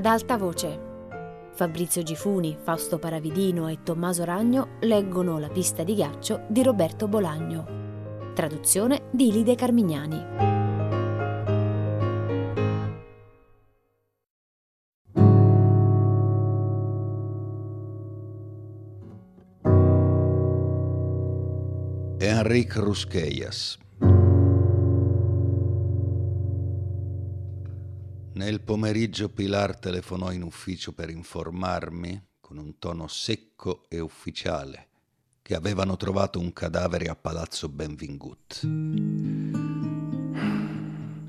ad 0.00 0.06
alta 0.06 0.38
voce. 0.38 0.88
Fabrizio 1.52 2.02
Gifuni, 2.02 2.56
Fausto 2.58 2.98
Paravidino 2.98 3.68
e 3.68 3.82
Tommaso 3.82 4.24
Ragno 4.24 4.78
leggono 4.80 5.38
La 5.38 5.48
pista 5.48 5.84
di 5.84 5.94
ghiaccio 5.94 6.46
di 6.48 6.62
Roberto 6.62 7.06
Bolagno. 7.06 8.32
Traduzione 8.34 9.08
di 9.10 9.28
Ilide 9.28 9.54
Carmignani. 9.54 10.48
Enric 22.22 22.76
Rusqueias 22.76 23.76
Nel 28.40 28.62
pomeriggio 28.62 29.28
Pilar 29.28 29.78
telefonò 29.78 30.32
in 30.32 30.42
ufficio 30.42 30.92
per 30.92 31.10
informarmi, 31.10 32.28
con 32.40 32.56
un 32.56 32.78
tono 32.78 33.06
secco 33.06 33.84
e 33.90 34.00
ufficiale, 34.00 34.88
che 35.42 35.54
avevano 35.54 35.98
trovato 35.98 36.40
un 36.40 36.50
cadavere 36.54 37.08
a 37.08 37.14
Palazzo 37.14 37.68
Benvingut. 37.68 38.60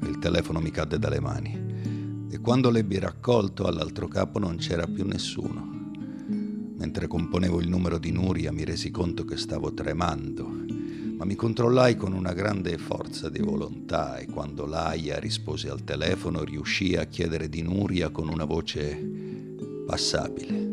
Il 0.03 0.20
telefono 0.21 0.61
mi 0.61 0.71
cadde 0.71 0.97
dalle 0.97 1.20
mani 1.20 2.29
e 2.31 2.39
quando 2.39 2.70
l'ebbi 2.70 2.97
raccolto 2.97 3.65
all'altro 3.65 4.07
capo 4.07 4.39
non 4.39 4.55
c'era 4.55 4.87
più 4.87 5.05
nessuno. 5.05 5.91
Mentre 6.77 7.07
componevo 7.07 7.59
il 7.59 7.67
numero 7.67 7.98
di 7.98 8.12
Nuria 8.12 8.53
mi 8.53 8.63
resi 8.63 8.89
conto 8.89 9.25
che 9.25 9.35
stavo 9.35 9.73
tremando 9.73 10.60
ma 11.21 11.27
mi 11.27 11.35
controllai 11.35 11.98
con 11.98 12.13
una 12.13 12.34
grande 12.34 12.80
forza 12.80 13.29
di 13.29 13.41
volontà 13.41 14.17
e 14.17 14.25
quando 14.25 14.66
Laia 14.66 15.20
rispose 15.20 15.70
al 15.70 15.84
telefono 15.84 16.43
riuscii 16.43 16.95
a 16.95 17.05
chiedere 17.05 17.48
di 17.48 17.62
Nuria 17.62 18.09
con 18.09 18.27
una 18.27 18.43
voce 18.43 18.98
passabile. 19.85 20.68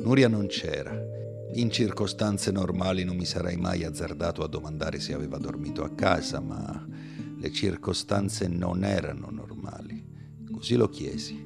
Nuria 0.00 0.28
non 0.28 0.48
c'era. 0.48 0.92
In 1.54 1.70
circostanze 1.70 2.50
normali 2.50 3.04
non 3.04 3.16
mi 3.16 3.24
sarei 3.24 3.56
mai 3.56 3.82
azzardato 3.84 4.44
a 4.44 4.48
domandare 4.48 5.00
se 5.00 5.14
aveva 5.14 5.38
dormito 5.38 5.82
a 5.82 5.88
casa, 5.88 6.40
ma 6.40 6.86
le 7.38 7.50
circostanze 7.50 8.48
non 8.48 8.84
erano 8.84 9.30
normali. 9.30 10.04
Così 10.52 10.74
lo 10.74 10.90
chiesi. 10.90 11.42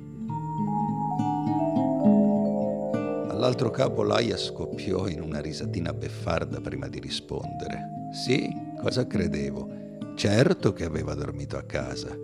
All'altro 3.29 3.71
capo 3.71 4.03
Laia 4.03 4.37
scoppiò 4.37 5.07
in 5.07 5.21
una 5.21 5.41
risatina 5.41 5.93
beffarda 5.93 6.61
prima 6.61 6.89
di 6.89 6.99
rispondere. 6.99 7.94
Sì, 8.15 8.49
cosa 8.81 9.09
credevo? 9.09 10.13
Certo 10.15 10.73
che 10.73 10.85
aveva 10.85 11.15
dormito 11.15 11.57
a 11.57 11.65
casa. 11.65 12.17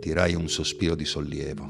Tirai 0.00 0.36
un 0.36 0.48
sospiro 0.48 0.94
di 0.94 1.04
sollievo 1.04 1.68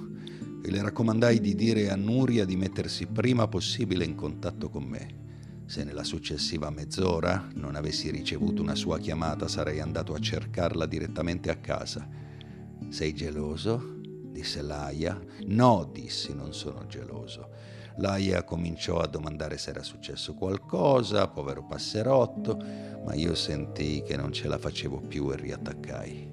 e 0.62 0.70
le 0.70 0.83
raccomandai 0.83 1.41
di 1.41 1.55
dire 1.55 1.89
a 1.89 1.97
Nuria 1.97 2.44
di 2.44 2.56
mettersi 2.56 3.06
prima 3.06 3.48
possibile 3.48 4.05
in 4.05 4.14
contatto 4.14 4.69
con 4.69 4.84
me. 4.84 5.64
Se 5.64 5.83
nella 5.83 6.05
successiva 6.05 6.69
mezz'ora 6.69 7.48
non 7.55 7.75
avessi 7.75 8.11
ricevuto 8.11 8.61
una 8.61 8.75
sua 8.75 8.98
chiamata 8.98 9.48
sarei 9.48 9.81
andato 9.81 10.12
a 10.12 10.19
cercarla 10.19 10.84
direttamente 10.84 11.48
a 11.50 11.56
casa. 11.56 12.06
Sei 12.91 13.14
geloso? 13.14 13.98
disse 14.31 14.61
Laia. 14.61 15.19
No, 15.47 15.89
dissi, 15.91 16.34
non 16.34 16.53
sono 16.53 16.84
geloso. 16.87 17.48
Laia 17.98 18.44
cominciò 18.44 18.98
a 18.98 19.06
domandare 19.06 19.56
se 19.56 19.70
era 19.70 19.83
successo 19.83 20.34
qualcosa, 20.34 21.28
povero 21.28 21.64
passerotto, 21.64 22.56
ma 23.05 23.14
io 23.14 23.34
sentii 23.34 24.03
che 24.03 24.16
non 24.16 24.33
ce 24.33 24.48
la 24.48 24.58
facevo 24.58 25.00
più 25.00 25.30
e 25.33 25.36
riattaccai. 25.36 26.33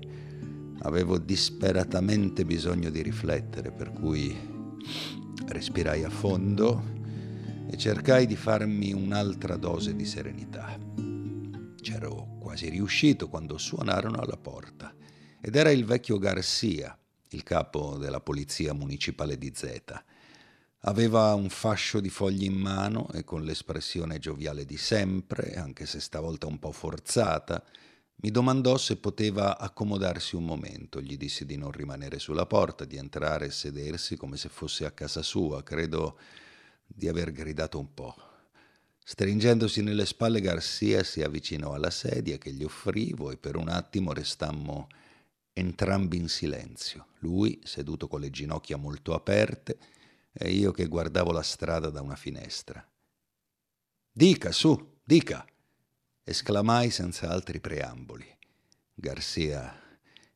Avevo 0.79 1.17
disperatamente 1.17 2.43
bisogno 2.43 2.89
di 2.89 3.01
riflettere, 3.01 3.71
per 3.71 3.91
cui 3.91 4.35
respirai 5.47 6.03
a 6.03 6.09
fondo 6.09 6.83
e 7.69 7.77
cercai 7.77 8.25
di 8.25 8.35
farmi 8.35 8.91
un'altra 8.91 9.55
dose 9.55 9.95
di 9.95 10.05
serenità. 10.05 10.77
C'ero 11.81 12.37
quasi 12.39 12.69
riuscito 12.69 13.29
quando 13.29 13.57
suonarono 13.57 14.19
alla 14.19 14.37
porta 14.37 14.93
ed 15.39 15.55
era 15.55 15.71
il 15.71 15.85
vecchio 15.85 16.17
Garcia, 16.17 16.97
il 17.29 17.43
capo 17.43 17.97
della 17.97 18.19
polizia 18.19 18.73
municipale 18.73 19.37
di 19.37 19.51
Zeta. 19.55 20.03
Aveva 20.85 21.33
un 21.33 21.47
fascio 21.47 22.01
di 22.01 22.09
fogli 22.09 22.43
in 22.43 22.55
mano 22.55 23.09
e 23.13 23.23
con 23.23 23.43
l'espressione 23.43 24.19
gioviale 24.19 24.65
di 24.65 24.75
sempre, 24.75 25.53
anche 25.55 25.85
se 25.85 26.01
stavolta 26.01 26.45
un 26.45 26.59
po' 26.59 26.73
forzata, 26.73 27.63
mi 28.15 28.31
domandò 28.31 28.77
se 28.77 28.97
poteva 28.97 29.57
accomodarsi 29.57 30.35
un 30.35 30.43
momento. 30.43 30.99
Gli 30.99 31.15
dissi 31.15 31.45
di 31.45 31.55
non 31.55 31.71
rimanere 31.71 32.19
sulla 32.19 32.45
porta, 32.45 32.83
di 32.83 32.97
entrare 32.97 33.45
e 33.45 33.51
sedersi 33.51 34.17
come 34.17 34.35
se 34.35 34.49
fosse 34.49 34.83
a 34.83 34.91
casa 34.91 35.21
sua. 35.21 35.63
Credo 35.63 36.19
di 36.85 37.07
aver 37.07 37.31
gridato 37.31 37.79
un 37.79 37.93
po'. 37.93 38.15
Stringendosi 39.05 39.81
nelle 39.81 40.05
spalle 40.05 40.41
Garcia 40.41 41.01
si 41.03 41.21
avvicinò 41.21 41.75
alla 41.75 41.91
sedia 41.91 42.37
che 42.37 42.51
gli 42.51 42.63
offrivo 42.65 43.31
e 43.31 43.37
per 43.37 43.55
un 43.55 43.69
attimo 43.69 44.11
restammo 44.11 44.89
entrambi 45.53 46.17
in 46.17 46.27
silenzio. 46.27 47.07
Lui 47.19 47.61
seduto 47.63 48.09
con 48.09 48.19
le 48.19 48.29
ginocchia 48.29 48.75
molto 48.75 49.13
aperte 49.13 49.77
e 50.33 50.51
io 50.51 50.71
che 50.71 50.87
guardavo 50.87 51.31
la 51.31 51.43
strada 51.43 51.89
da 51.89 52.01
una 52.01 52.15
finestra. 52.15 52.85
Dica, 54.11 54.51
su, 54.51 54.99
dica! 55.03 55.45
esclamai 56.23 56.89
senza 56.89 57.29
altri 57.29 57.59
preamboli. 57.59 58.25
Garcia 58.93 59.81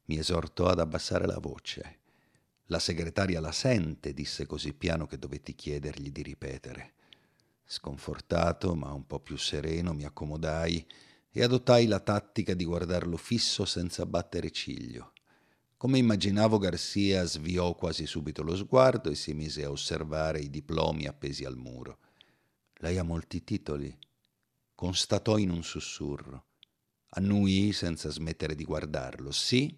mi 0.06 0.18
esortò 0.18 0.68
ad 0.68 0.80
abbassare 0.80 1.26
la 1.26 1.40
voce. 1.40 2.00
La 2.66 2.80
segretaria 2.80 3.40
la 3.40 3.52
sente, 3.52 4.14
disse 4.14 4.46
così 4.46 4.74
piano 4.74 5.08
che 5.08 5.18
dovetti 5.18 5.56
chiedergli 5.56 6.12
di 6.12 6.22
ripetere. 6.22 6.94
Sconfortato, 7.66 8.76
ma 8.76 8.92
un 8.92 9.06
po' 9.06 9.20
più 9.20 9.38
sereno, 9.38 9.94
mi 9.94 10.04
accomodai 10.04 10.86
e 11.32 11.44
adottai 11.44 11.88
la 11.88 12.00
tattica 12.00 12.54
di 12.54 12.66
guardarlo 12.66 13.16
fisso 13.18 13.66
senza 13.66 14.06
battere 14.06 14.52
ciglio. 14.52 15.14
Come 15.80 16.00
immaginavo, 16.00 16.58
Garcia 16.58 17.24
sviò 17.26 17.76
quasi 17.76 18.08
subito 18.08 18.42
lo 18.42 18.56
sguardo 18.56 19.12
e 19.12 19.16
si 19.16 19.36
mise 19.36 19.64
a 19.64 19.70
osservare 19.70 20.40
i 20.40 20.50
diplomi 20.50 21.06
appesi 21.06 21.46
al 21.46 21.56
muro. 21.56 22.00
Lei 22.78 22.98
ha 22.98 23.04
molti 23.04 23.44
titoli, 23.44 23.96
constatò 24.74 25.38
in 25.38 25.52
un 25.52 25.62
sussurro. 25.62 26.46
Annuì 27.10 27.72
senza 27.74 28.10
smettere 28.10 28.56
di 28.56 28.64
guardarlo. 28.64 29.30
Sì, 29.30 29.72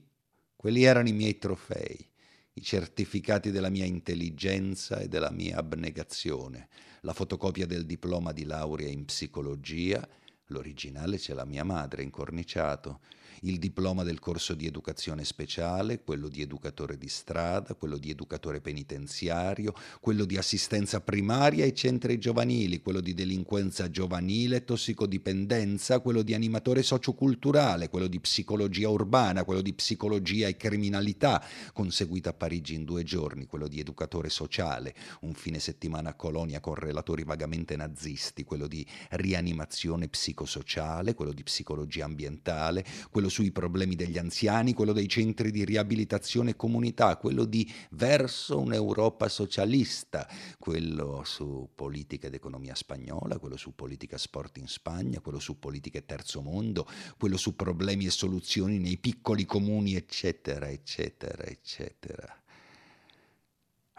quelli 0.55 0.83
erano 0.83 1.09
i 1.09 1.13
miei 1.13 1.37
trofei, 1.37 2.09
i 2.53 2.61
certificati 2.61 3.51
della 3.51 3.69
mia 3.69 3.85
intelligenza 3.85 4.99
e 4.99 5.09
della 5.09 5.31
mia 5.31 5.57
abnegazione, 5.57 6.69
la 7.01 7.11
fotocopia 7.11 7.65
del 7.65 7.85
diploma 7.85 8.31
di 8.31 8.45
laurea 8.45 8.87
in 8.87 9.03
psicologia, 9.03 10.07
l'originale 10.45 11.17
c'è 11.17 11.33
la 11.33 11.45
mia 11.45 11.65
madre 11.65 12.03
incorniciato, 12.03 13.01
il 13.41 13.59
diploma 13.59 14.03
del 14.03 14.19
corso 14.19 14.53
di 14.53 14.65
educazione 14.65 15.23
speciale, 15.23 16.01
quello 16.03 16.27
di 16.27 16.41
educatore 16.41 16.97
di 16.97 17.07
strada, 17.07 17.75
quello 17.75 17.97
di 17.97 18.09
educatore 18.09 18.61
penitenziario, 18.61 19.73
quello 20.01 20.25
di 20.25 20.37
assistenza 20.37 21.01
primaria 21.01 21.63
ai 21.63 21.73
centri 21.73 22.17
giovanili, 22.17 22.81
quello 22.81 22.99
di 22.99 23.13
delinquenza 23.13 23.89
giovanile, 23.89 24.65
tossicodipendenza, 24.65 25.99
quello 25.99 26.21
di 26.21 26.33
animatore 26.33 26.83
socioculturale, 26.83 27.89
quello 27.89 28.07
di 28.07 28.19
psicologia 28.19 28.89
urbana, 28.89 29.43
quello 29.43 29.61
di 29.61 29.73
psicologia 29.73 30.47
e 30.47 30.57
criminalità, 30.57 31.43
conseguito 31.73 32.29
a 32.29 32.33
Parigi 32.33 32.73
in 32.73 32.83
due 32.83 33.03
giorni, 33.03 33.45
quello 33.45 33.67
di 33.67 33.79
educatore 33.79 34.29
sociale, 34.29 34.93
un 35.21 35.33
fine 35.33 35.59
settimana 35.59 36.09
a 36.09 36.13
Colonia 36.15 36.59
con 36.59 36.75
relatori 36.75 37.23
vagamente 37.23 37.75
nazisti, 37.75 38.43
quello 38.43 38.67
di 38.67 38.85
rianimazione 39.11 40.07
psicosociale, 40.07 41.13
quello 41.13 41.33
di 41.33 41.43
psicologia 41.43 42.05
ambientale, 42.05 42.85
quello 43.09 43.28
quello 43.29 43.31
sui 43.31 43.51
problemi 43.51 43.95
degli 43.95 44.17
anziani, 44.17 44.73
quello 44.73 44.91
dei 44.91 45.07
centri 45.07 45.51
di 45.51 45.63
riabilitazione 45.63 46.51
e 46.51 46.55
comunità, 46.55 47.15
quello 47.17 47.45
di 47.45 47.71
verso 47.91 48.59
un'Europa 48.59 49.29
socialista, 49.29 50.27
quello 50.57 51.21
su 51.23 51.69
politica 51.73 52.27
ed 52.27 52.33
economia 52.33 52.75
spagnola, 52.75 53.37
quello 53.37 53.55
su 53.55 53.75
politica 53.75 54.17
sport 54.17 54.57
in 54.57 54.67
Spagna, 54.67 55.21
quello 55.21 55.39
su 55.39 55.59
politica 55.59 55.99
e 55.99 56.05
terzo 56.05 56.41
mondo, 56.41 56.87
quello 57.17 57.37
su 57.37 57.55
problemi 57.55 58.05
e 58.05 58.09
soluzioni 58.09 58.79
nei 58.79 58.97
piccoli 58.97 59.45
comuni, 59.45 59.95
eccetera, 59.95 60.67
eccetera, 60.67 61.43
eccetera. 61.43 62.35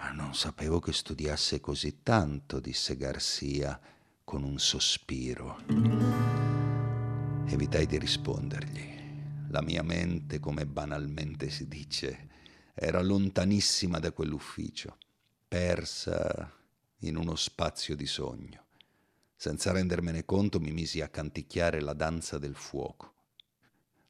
Ah, 0.02 0.12
non 0.12 0.34
sapevo 0.34 0.80
che 0.80 0.92
studiasse 0.92 1.60
così 1.60 2.02
tanto, 2.02 2.58
disse 2.58 2.96
Garcia 2.96 3.78
con 4.24 4.42
un 4.42 4.58
sospiro. 4.58 5.58
Evitai 7.46 7.86
di 7.86 7.98
rispondergli. 7.98 8.99
La 9.52 9.62
mia 9.62 9.82
mente, 9.82 10.38
come 10.38 10.64
banalmente 10.64 11.50
si 11.50 11.66
dice, 11.66 12.28
era 12.72 13.02
lontanissima 13.02 13.98
da 13.98 14.12
quell'ufficio, 14.12 14.96
persa 15.48 16.54
in 16.98 17.16
uno 17.16 17.34
spazio 17.34 17.96
di 17.96 18.06
sogno. 18.06 18.66
Senza 19.34 19.72
rendermene 19.72 20.24
conto 20.24 20.60
mi 20.60 20.70
misi 20.70 21.00
a 21.00 21.08
canticchiare 21.08 21.80
la 21.80 21.94
danza 21.94 22.38
del 22.38 22.54
fuoco. 22.54 23.14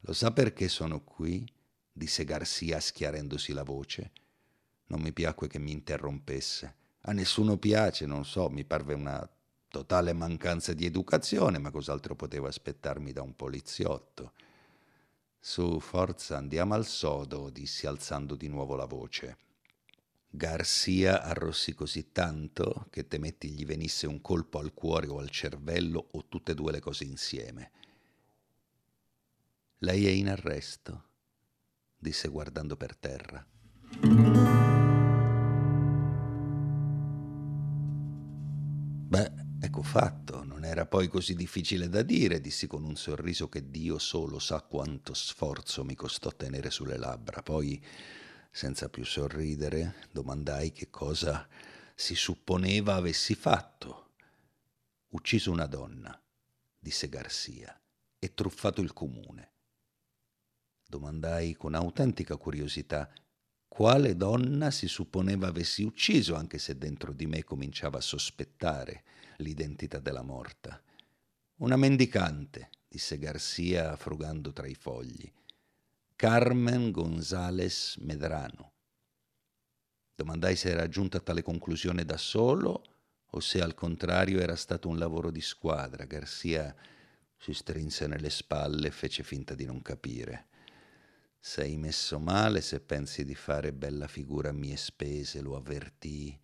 Lo 0.01 0.13
sa 0.13 0.31
perché 0.31 0.67
sono 0.67 1.01
qui? 1.01 1.43
disse 1.91 2.23
Garcia 2.23 2.79
schiarendosi 2.79 3.51
la 3.51 3.63
voce. 3.63 4.11
Non 4.87 5.01
mi 5.01 5.11
piacque 5.11 5.47
che 5.47 5.57
mi 5.57 5.71
interrompesse. 5.71 6.75
A 7.01 7.13
nessuno 7.13 7.57
piace, 7.57 8.05
non 8.05 8.25
so, 8.25 8.47
mi 8.49 8.63
parve 8.63 8.93
una 8.93 9.27
totale 9.69 10.13
mancanza 10.13 10.73
di 10.73 10.85
educazione, 10.85 11.57
ma 11.57 11.71
cos'altro 11.71 12.13
potevo 12.13 12.45
aspettarmi 12.45 13.11
da 13.11 13.23
un 13.23 13.35
poliziotto? 13.35 14.33
Su, 15.43 15.79
forza, 15.79 16.37
andiamo 16.37 16.75
al 16.75 16.85
sodo, 16.85 17.49
dissi 17.49 17.87
alzando 17.87 18.35
di 18.35 18.47
nuovo 18.47 18.75
la 18.75 18.85
voce. 18.85 19.37
Garcia 20.29 21.23
arrossì 21.23 21.73
così 21.73 22.11
tanto 22.11 22.85
che 22.91 23.07
temetti 23.07 23.49
gli 23.49 23.65
venisse 23.65 24.05
un 24.05 24.21
colpo 24.21 24.59
al 24.59 24.71
cuore 24.71 25.07
o 25.07 25.17
al 25.17 25.31
cervello 25.31 26.09
o 26.11 26.25
tutte 26.29 26.51
e 26.51 26.55
due 26.55 26.71
le 26.71 26.79
cose 26.79 27.05
insieme. 27.05 27.71
Lei 29.79 30.05
è 30.05 30.11
in 30.11 30.29
arresto, 30.29 31.05
disse 31.97 32.27
guardando 32.27 32.77
per 32.77 32.95
terra. 32.95 33.43
Ecco 39.81 39.83
fatto, 39.83 40.43
non 40.43 40.63
era 40.63 40.85
poi 40.85 41.07
così 41.07 41.33
difficile 41.33 41.89
da 41.89 42.03
dire, 42.03 42.39
dissi 42.39 42.67
con 42.67 42.83
un 42.83 42.95
sorriso 42.95 43.49
che 43.49 43.69
Dio 43.71 43.97
solo 43.97 44.37
sa 44.37 44.61
quanto 44.61 45.13
sforzo 45.15 45.83
mi 45.83 45.95
costò 45.95 46.29
tenere 46.29 46.69
sulle 46.69 46.97
labbra. 46.97 47.41
Poi 47.41 47.83
senza 48.51 48.89
più 48.89 49.03
sorridere, 49.03 50.07
domandai 50.11 50.71
che 50.71 50.89
cosa 50.89 51.47
si 51.95 52.15
supponeva 52.15 52.95
avessi 52.95 53.33
fatto. 53.33 54.11
Ucciso 55.09 55.51
una 55.51 55.65
donna, 55.65 56.17
disse 56.79 57.09
Garcia, 57.09 57.75
e 58.19 58.33
truffato 58.33 58.81
il 58.81 58.93
comune. 58.93 59.49
Domandai 60.87 61.55
con 61.55 61.73
autentica 61.73 62.35
curiosità 62.35 63.11
quale 63.67 64.15
donna 64.15 64.69
si 64.69 64.87
supponeva 64.87 65.47
avessi 65.47 65.81
ucciso, 65.81 66.35
anche 66.35 66.59
se 66.59 66.77
dentro 66.77 67.13
di 67.13 67.25
me 67.25 67.43
cominciava 67.43 67.97
a 67.97 68.01
sospettare 68.01 69.03
l'identità 69.41 69.99
della 69.99 70.21
morta. 70.21 70.81
Una 71.57 71.75
mendicante, 71.75 72.69
disse 72.87 73.17
Garcia 73.17 73.95
frugando 73.95 74.53
tra 74.53 74.67
i 74.67 74.75
fogli. 74.75 75.31
Carmen 76.15 76.91
González 76.91 77.97
Medrano. 77.97 78.73
Domandai 80.15 80.55
se 80.55 80.69
era 80.69 80.87
giunta 80.87 81.17
a 81.17 81.21
tale 81.21 81.41
conclusione 81.41 82.05
da 82.05 82.17
solo 82.17 82.83
o 83.31 83.39
se 83.39 83.61
al 83.61 83.73
contrario 83.73 84.39
era 84.39 84.55
stato 84.55 84.87
un 84.87 84.97
lavoro 84.97 85.31
di 85.31 85.41
squadra. 85.41 86.05
Garcia 86.05 86.75
si 87.37 87.53
strinse 87.53 88.05
nelle 88.07 88.29
spalle 88.29 88.87
e 88.87 88.91
fece 88.91 89.23
finta 89.23 89.55
di 89.55 89.65
non 89.65 89.81
capire. 89.81 90.47
Sei 91.39 91.75
messo 91.75 92.19
male 92.19 92.61
se 92.61 92.79
pensi 92.81 93.25
di 93.25 93.33
fare 93.33 93.73
bella 93.73 94.07
figura 94.07 94.49
a 94.49 94.53
mie 94.53 94.77
spese, 94.77 95.41
lo 95.41 95.55
avvertii. 95.55 96.39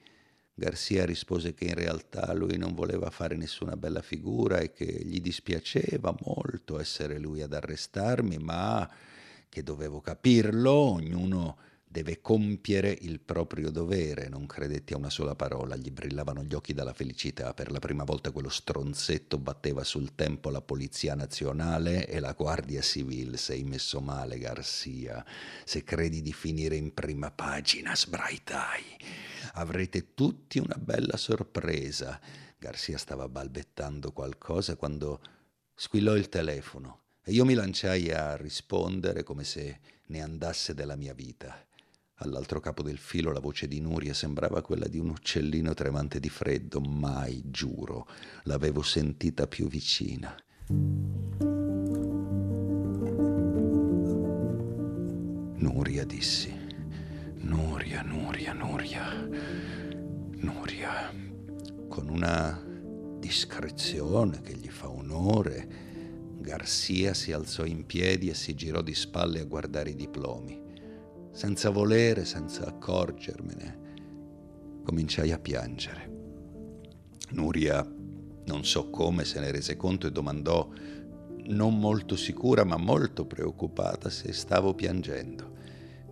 Garcia 0.59 1.05
rispose 1.05 1.53
che 1.53 1.65
in 1.65 1.75
realtà 1.75 2.33
lui 2.33 2.57
non 2.57 2.73
voleva 2.73 3.11
fare 3.11 3.35
nessuna 3.35 3.77
bella 3.77 4.01
figura 4.01 4.57
e 4.57 4.73
che 4.73 4.85
gli 4.85 5.21
dispiaceva 5.21 6.15
molto 6.25 6.79
essere 6.79 7.19
lui 7.19 7.43
ad 7.43 7.53
arrestarmi, 7.53 8.39
ma 8.39 8.89
che 9.49 9.61
dovevo 9.61 10.01
capirlo, 10.01 10.71
ognuno 10.71 11.57
deve 11.85 12.21
compiere 12.21 12.89
il 13.01 13.19
proprio 13.19 13.69
dovere. 13.69 14.29
Non 14.29 14.47
credetti 14.47 14.93
a 14.93 14.97
una 14.97 15.11
sola 15.11 15.35
parola, 15.35 15.75
gli 15.75 15.91
brillavano 15.91 16.43
gli 16.43 16.55
occhi 16.55 16.73
dalla 16.73 16.93
felicità. 16.93 17.53
Per 17.53 17.71
la 17.71 17.77
prima 17.77 18.03
volta 18.03 18.31
quello 18.31 18.49
stronzetto 18.49 19.37
batteva 19.37 19.83
sul 19.83 20.15
tempo 20.15 20.49
la 20.49 20.61
Polizia 20.61 21.13
Nazionale 21.13 22.07
e 22.07 22.19
la 22.19 22.33
Guardia 22.33 22.81
Civile. 22.81 23.37
Sei 23.37 23.63
messo 23.63 24.01
male, 24.01 24.39
Garcia. 24.39 25.23
Se 25.63 25.83
credi 25.83 26.23
di 26.23 26.33
finire 26.33 26.75
in 26.75 26.95
prima 26.95 27.29
pagina, 27.29 27.95
sbraitai. 27.95 29.16
Avrete 29.57 30.13
tutti 30.13 30.59
una 30.59 30.77
bella 30.77 31.17
sorpresa. 31.17 32.19
Garcia 32.59 32.99
stava 32.99 33.27
balbettando 33.27 34.11
qualcosa 34.11 34.75
quando 34.75 35.19
squillò 35.73 36.15
il 36.15 36.29
telefono. 36.29 37.05
E 37.23 37.31
io 37.31 37.43
mi 37.43 37.55
lanciai 37.55 38.11
a 38.11 38.35
rispondere 38.35 39.23
come 39.23 39.43
se 39.43 39.79
ne 40.05 40.21
andasse 40.21 40.75
della 40.75 40.95
mia 40.95 41.15
vita. 41.15 41.59
All'altro 42.19 42.59
capo 42.59 42.83
del 42.83 42.99
filo 42.99 43.31
la 43.31 43.39
voce 43.39 43.67
di 43.67 43.79
Nuria 43.79 44.13
sembrava 44.13 44.61
quella 44.61 44.87
di 44.87 44.99
un 44.99 45.09
uccellino 45.09 45.73
tremante 45.73 46.19
di 46.19 46.29
freddo, 46.29 46.79
mai, 46.79 47.41
giuro, 47.45 48.07
l'avevo 48.43 48.83
sentita 48.83 49.47
più 49.47 49.67
vicina. 49.67 50.35
Nuria 55.55 56.05
dissi. 56.05 56.56
Nuria, 57.47 58.01
Nuria, 58.01 58.51
Nuria, 58.51 59.25
Nuria, 60.35 61.13
con 61.87 62.09
una 62.09 62.61
discrezione 63.19 64.41
che 64.41 64.53
gli 64.53 64.67
fa 64.67 64.89
onore 64.89 65.65
Garcia 66.39 67.13
si 67.13 67.31
alzò 67.31 67.63
in 67.63 67.85
piedi 67.85 68.27
e 68.27 68.33
si 68.33 68.53
girò 68.53 68.81
di 68.81 68.93
spalle 68.93 69.39
a 69.39 69.45
guardare 69.45 69.91
i 69.91 69.95
diplomi. 69.95 70.61
Senza 71.31 71.69
volere, 71.69 72.25
senza 72.25 72.67
accorgermene, 72.67 74.81
cominciai 74.83 75.31
a 75.31 75.39
piangere. 75.39 76.11
Nuria, 77.29 77.81
non 78.43 78.65
so 78.65 78.89
come, 78.89 79.23
se 79.23 79.39
ne 79.39 79.51
rese 79.51 79.77
conto 79.77 80.05
e 80.05 80.11
domandò, 80.11 80.69
non 81.45 81.79
molto 81.79 82.17
sicura 82.17 82.65
ma 82.65 82.75
molto 82.75 83.25
preoccupata, 83.25 84.09
se 84.09 84.33
stavo 84.33 84.73
piangendo. 84.73 85.55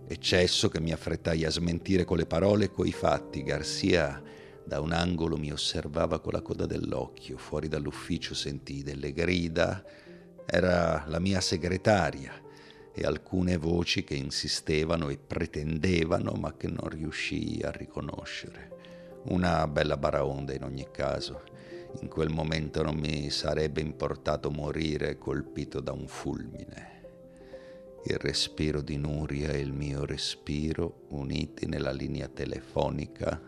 Eccesso 0.08 0.68
che 0.68 0.80
mi 0.80 0.92
affrettai 0.92 1.44
a 1.44 1.50
smentire 1.50 2.04
con 2.04 2.16
le 2.16 2.26
parole 2.26 2.66
e 2.66 2.70
coi 2.70 2.92
fatti. 2.92 3.42
Garcia 3.42 4.22
da 4.64 4.80
un 4.80 4.92
angolo 4.92 5.36
mi 5.36 5.50
osservava 5.50 6.20
con 6.20 6.32
la 6.32 6.42
coda 6.42 6.64
dell'occhio. 6.64 7.36
Fuori 7.36 7.66
dall'ufficio 7.66 8.32
sentii 8.32 8.84
delle 8.84 9.12
grida, 9.12 9.84
era 10.46 11.04
la 11.08 11.18
mia 11.18 11.40
segretaria 11.40 12.32
e 12.94 13.02
alcune 13.02 13.56
voci 13.56 14.04
che 14.04 14.14
insistevano 14.14 15.08
e 15.08 15.18
pretendevano 15.18 16.34
ma 16.34 16.56
che 16.56 16.68
non 16.68 16.88
riuscii 16.88 17.62
a 17.62 17.72
riconoscere. 17.72 18.74
Una 19.24 19.66
bella 19.66 19.96
baraonda 19.96 20.54
in 20.54 20.62
ogni 20.62 20.86
caso. 20.92 21.42
In 22.00 22.06
quel 22.06 22.30
momento 22.30 22.80
non 22.82 22.94
mi 22.94 23.28
sarebbe 23.30 23.80
importato 23.80 24.52
morire 24.52 25.18
colpito 25.18 25.80
da 25.80 25.90
un 25.90 26.06
fulmine. 26.06 26.95
Il 28.08 28.18
respiro 28.18 28.82
di 28.82 28.96
Nuria 28.98 29.50
e 29.50 29.58
il 29.58 29.72
mio 29.72 30.04
respiro, 30.04 31.06
uniti 31.08 31.66
nella 31.66 31.90
linea 31.90 32.28
telefonica, 32.28 33.40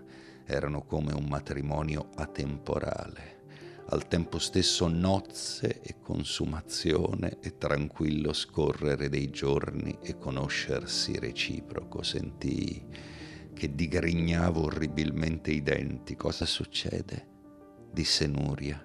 erano 0.45 0.83
come 0.85 1.13
un 1.13 1.27
matrimonio 1.27 2.11
atemporale 2.17 3.37
al 3.91 4.09
tempo 4.09 4.39
stesso 4.39 4.89
nozze 4.89 5.81
e 5.81 6.01
consumazione 6.01 7.39
e 7.41 7.57
tranquillo 7.57 8.33
scorrere 8.33 9.09
dei 9.09 9.31
giorni 9.31 9.97
e 10.03 10.19
conoscersi 10.19 11.19
reciproco. 11.19 12.03
Sentii 12.03 12.85
che 13.55 13.75
digrignavo 13.75 14.65
orribilmente 14.65 15.53
i 15.53 15.63
denti. 15.63 16.17
Cosa 16.17 16.45
succede? 16.45 17.27
disse 17.93 18.27
Nuria. 18.27 18.85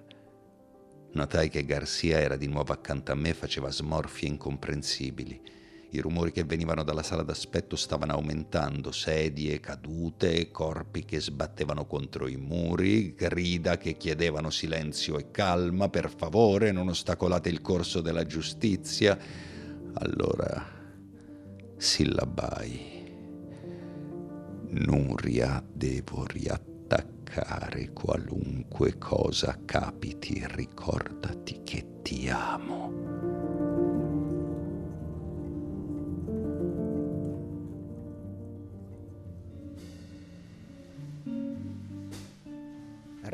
Notai 1.12 1.48
che 1.48 1.64
Garcia 1.64 2.18
era 2.18 2.36
di 2.36 2.48
nuovo 2.48 2.72
accanto 2.72 3.12
a 3.12 3.14
me 3.14 3.30
e 3.30 3.34
faceva 3.34 3.70
smorfie 3.70 4.28
incomprensibili. 4.28 5.62
I 5.94 6.00
rumori 6.00 6.32
che 6.32 6.42
venivano 6.42 6.82
dalla 6.82 7.04
sala 7.04 7.22
d'aspetto 7.22 7.76
stavano 7.76 8.14
aumentando, 8.14 8.90
sedie 8.90 9.60
cadute, 9.60 10.50
corpi 10.50 11.04
che 11.04 11.20
sbattevano 11.20 11.86
contro 11.86 12.26
i 12.26 12.34
muri, 12.34 13.14
grida 13.14 13.76
che 13.76 13.96
chiedevano 13.96 14.50
silenzio 14.50 15.20
e 15.20 15.30
calma, 15.30 15.88
per 15.88 16.10
favore 16.10 16.72
non 16.72 16.88
ostacolate 16.88 17.48
il 17.48 17.60
corso 17.60 18.00
della 18.00 18.26
giustizia. 18.26 19.16
Allora 19.92 20.66
sillabai. 21.76 22.92
Nuria, 24.70 25.64
devo 25.72 26.26
riattaccare 26.26 27.92
qualunque 27.92 28.98
cosa 28.98 29.60
capiti, 29.64 30.44
ricordati 30.44 31.60
che 31.62 31.83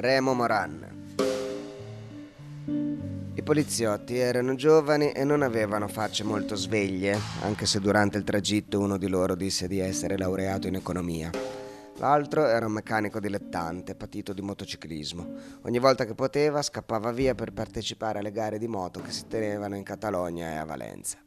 Remo 0.01 0.33
Moran. 0.33 1.09
I 3.35 3.43
poliziotti 3.43 4.17
erano 4.17 4.55
giovani 4.55 5.13
e 5.13 5.25
non 5.25 5.43
avevano 5.43 5.89
facce 5.89 6.25
molto 6.25 6.55
sveglie, 6.55 7.19
anche 7.43 7.67
se 7.67 7.81
durante 7.81 8.17
il 8.17 8.25
tragitto 8.25 8.79
uno 8.79 8.97
di 8.97 9.09
loro 9.09 9.35
disse 9.35 9.69
di 9.69 9.79
essere 9.79 10.17
laureato 10.17 10.67
in 10.67 10.77
economia. 10.77 11.31
L'altro 11.99 12.47
era 12.47 12.65
un 12.65 12.73
meccanico 12.73 13.21
dilettante, 13.21 13.95
patito 13.95 14.33
di 14.33 14.41
motociclismo. 14.41 15.35
Ogni 15.65 15.79
volta 15.79 16.07
che 16.07 16.15
poteva 16.15 16.63
scappava 16.63 17.13
via 17.13 17.35
per 17.35 17.53
partecipare 17.53 18.21
alle 18.21 18.33
gare 18.33 18.59
di 18.59 18.69
moto 18.69 19.03
che 19.03 19.11
si 19.11 19.27
tenevano 19.29 19.77
in 19.77 19.83
Catalogna 19.83 20.51
e 20.51 20.57
a 20.57 20.65
Valenza. 20.65 21.19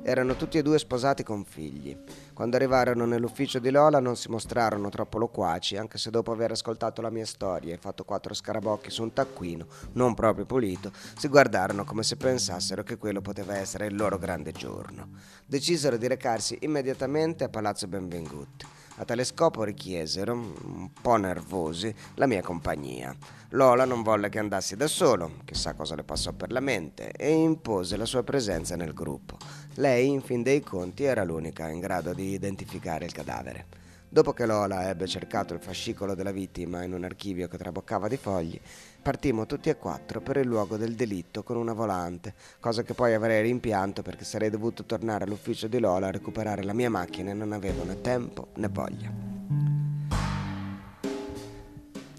Erano 0.00 0.36
tutti 0.36 0.56
e 0.56 0.62
due 0.62 0.78
sposati 0.78 1.22
con 1.22 1.44
figli. 1.44 1.94
Quando 2.42 2.58
arrivarono 2.58 3.06
nell'ufficio 3.06 3.60
di 3.60 3.70
Lola 3.70 4.00
non 4.00 4.16
si 4.16 4.28
mostrarono 4.28 4.88
troppo 4.88 5.16
loquaci, 5.16 5.76
anche 5.76 5.96
se 5.96 6.10
dopo 6.10 6.32
aver 6.32 6.50
ascoltato 6.50 7.00
la 7.00 7.08
mia 7.08 7.24
storia 7.24 7.72
e 7.72 7.78
fatto 7.78 8.02
quattro 8.02 8.34
scarabocchi 8.34 8.90
su 8.90 9.04
un 9.04 9.12
taccuino, 9.12 9.64
non 9.92 10.14
proprio 10.14 10.44
pulito, 10.44 10.90
si 11.16 11.28
guardarono 11.28 11.84
come 11.84 12.02
se 12.02 12.16
pensassero 12.16 12.82
che 12.82 12.98
quello 12.98 13.20
poteva 13.20 13.54
essere 13.54 13.86
il 13.86 13.94
loro 13.94 14.18
grande 14.18 14.50
giorno. 14.50 15.10
Decisero 15.46 15.96
di 15.96 16.08
recarsi 16.08 16.58
immediatamente 16.62 17.44
a 17.44 17.48
Palazzo 17.48 17.86
Benvengut. 17.86 18.66
A 18.96 19.04
tale 19.04 19.24
scopo 19.24 19.62
richiesero, 19.62 20.34
un 20.34 20.90
po' 21.00 21.16
nervosi, 21.16 21.94
la 22.16 22.26
mia 22.26 22.42
compagnia. 22.42 23.14
Lola 23.50 23.84
non 23.84 24.02
volle 24.02 24.28
che 24.28 24.38
andassi 24.38 24.76
da 24.76 24.86
solo, 24.86 25.38
chissà 25.44 25.74
cosa 25.74 25.94
le 25.94 26.04
passò 26.04 26.32
per 26.32 26.52
la 26.52 26.60
mente, 26.60 27.12
e 27.12 27.30
impose 27.30 27.96
la 27.96 28.04
sua 28.04 28.22
presenza 28.22 28.76
nel 28.76 28.92
gruppo. 28.92 29.38
Lei, 29.76 30.08
in 30.08 30.20
fin 30.20 30.42
dei 30.42 30.60
conti, 30.60 31.04
era 31.04 31.24
l'unica 31.24 31.68
in 31.70 31.80
grado 31.80 32.12
di 32.12 32.31
identificare 32.32 33.04
il 33.04 33.12
cadavere. 33.12 33.66
Dopo 34.12 34.34
che 34.34 34.44
Lola 34.44 34.90
ebbe 34.90 35.06
cercato 35.06 35.54
il 35.54 35.60
fascicolo 35.60 36.14
della 36.14 36.32
vittima 36.32 36.82
in 36.82 36.92
un 36.92 37.02
archivio 37.02 37.48
che 37.48 37.56
traboccava 37.56 38.08
di 38.08 38.18
fogli, 38.18 38.60
partimmo 39.00 39.46
tutti 39.46 39.70
e 39.70 39.78
quattro 39.78 40.20
per 40.20 40.36
il 40.36 40.46
luogo 40.46 40.76
del 40.76 40.94
delitto 40.94 41.42
con 41.42 41.56
una 41.56 41.72
volante, 41.72 42.34
cosa 42.60 42.82
che 42.82 42.92
poi 42.92 43.14
avrei 43.14 43.40
rimpianto 43.40 44.02
perché 44.02 44.24
sarei 44.24 44.50
dovuto 44.50 44.84
tornare 44.84 45.24
all'ufficio 45.24 45.66
di 45.66 45.78
Lola 45.78 46.08
a 46.08 46.10
recuperare 46.10 46.62
la 46.62 46.74
mia 46.74 46.90
macchina 46.90 47.30
e 47.30 47.34
non 47.34 47.52
avevo 47.52 47.84
né 47.84 48.02
tempo 48.02 48.48
né 48.56 48.68
voglia. 48.68 49.10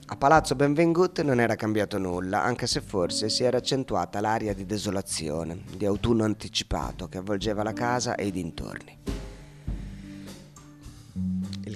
A 0.07 0.15
Palazzo 0.15 0.55
Benvengut 0.55 1.21
non 1.21 1.39
era 1.39 1.55
cambiato 1.55 1.99
nulla, 1.99 2.41
anche 2.41 2.65
se 2.65 2.81
forse 2.81 3.29
si 3.29 3.43
era 3.43 3.57
accentuata 3.57 4.19
l'aria 4.19 4.55
di 4.55 4.65
desolazione, 4.65 5.61
di 5.77 5.85
autunno 5.85 6.23
anticipato 6.23 7.07
che 7.07 7.19
avvolgeva 7.19 7.61
la 7.61 7.73
casa 7.73 8.15
e 8.15 8.25
i 8.25 8.31
dintorni. 8.31 8.97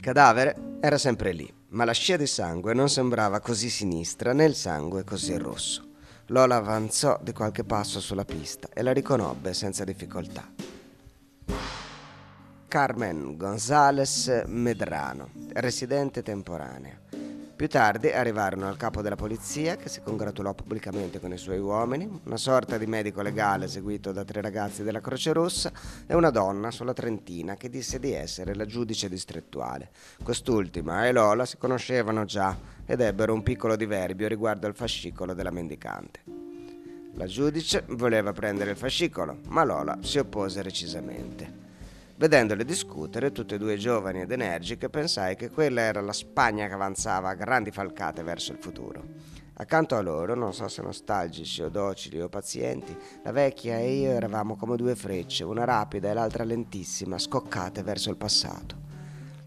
Cadavere 0.08 0.78
era 0.80 0.98
sempre 0.98 1.34
lì, 1.34 1.54
ma 1.72 1.84
la 1.84 1.92
scia 1.92 2.16
di 2.16 2.28
sangue 2.28 2.74
non 2.74 2.88
sembrava 2.88 3.42
così 3.42 3.70
sinistra 3.70 4.32
né 4.32 4.46
il 4.46 4.56
sangue 4.56 5.04
così 5.04 5.38
rosso. 5.38 5.86
Lola 6.28 6.56
avanzò 6.56 7.20
di 7.22 7.34
qualche 7.34 7.66
passo 7.66 8.00
sulla 8.00 8.24
pista 8.24 8.70
e 8.74 8.84
la 8.84 8.94
riconobbe 8.94 9.54
senza 9.54 9.84
difficoltà. 9.84 10.50
Carmen 12.70 13.36
González 13.36 14.44
Medrano, 14.46 15.30
residente 15.52 16.24
temporanea. 16.24 16.98
Più 17.58 17.68
tardi 17.68 18.10
arrivarono 18.10 18.68
al 18.68 18.78
capo 18.78 19.02
della 19.02 19.16
polizia 19.16 19.78
che 19.78 19.90
si 19.90 20.02
congratulò 20.02 20.54
pubblicamente 20.54 21.20
con 21.20 21.34
i 21.34 21.40
suoi 21.40 21.58
uomini, 21.58 22.08
una 22.26 22.38
sorta 22.38 22.78
di 22.78 22.86
medico 22.86 23.24
legale 23.24 23.68
seguito 23.68 24.12
da 24.12 24.24
tre 24.24 24.42
ragazzi 24.42 24.84
della 24.84 25.02
Croce 25.02 25.34
Rossa 25.34 25.72
e 26.06 26.14
una 26.14 26.30
donna 26.30 26.70
sulla 26.70 26.94
Trentina 26.94 27.56
che 27.56 27.72
disse 27.72 27.98
di 27.98 28.12
essere 28.12 28.54
la 28.54 28.68
giudice 28.68 29.10
distrettuale. 29.10 29.90
Quest'ultima 30.22 31.08
e 31.08 31.12
Lola 31.12 31.48
si 31.48 31.58
conoscevano 31.58 32.26
già 32.26 32.56
ed 32.86 33.02
ebbero 33.02 33.34
un 33.34 33.42
piccolo 33.42 33.76
diverbio 33.76 34.28
riguardo 34.28 34.68
al 34.68 34.76
fascicolo 34.76 35.34
della 35.34 35.50
mendicante. 35.50 36.20
La 37.16 37.26
giudice 37.26 37.86
voleva 37.88 38.34
prendere 38.34 38.70
il 38.70 38.78
fascicolo, 38.78 39.40
ma 39.48 39.64
Lola 39.64 39.98
si 40.02 40.20
oppose 40.20 40.62
recisamente. 40.62 41.66
Vedendole 42.19 42.65
discutere, 42.65 43.31
tutte 43.31 43.55
e 43.55 43.57
due 43.59 43.77
giovani 43.77 44.21
ed 44.21 44.31
energiche, 44.31 44.89
pensai 44.89 45.36
che 45.36 45.51
quella 45.51 45.81
era 45.81 46.01
la 46.01 46.13
Spagna 46.13 46.65
che 46.65 46.74
avanzava 46.74 47.29
a 47.29 47.36
grandi 47.36 47.69
falcate 47.69 48.24
verso 48.24 48.51
il 48.53 48.57
futuro. 48.57 49.03
Accanto 49.53 49.95
a 49.95 50.01
loro, 50.01 50.33
non 50.33 50.51
so 50.51 50.67
se 50.67 50.81
nostalgici 50.81 51.62
o 51.62 51.69
docili 51.69 52.19
o 52.19 52.27
pazienti, 52.27 52.97
la 53.24 53.31
vecchia 53.31 53.77
e 53.77 54.00
io 54.00 54.09
eravamo 54.09 54.55
come 54.55 54.77
due 54.77 54.95
frecce, 54.95 55.43
una 55.43 55.63
rapida 55.63 56.09
e 56.09 56.15
l'altra 56.15 56.43
lentissima, 56.43 57.19
scoccate 57.19 57.83
verso 57.83 58.09
il 58.09 58.17
passato. 58.17 58.75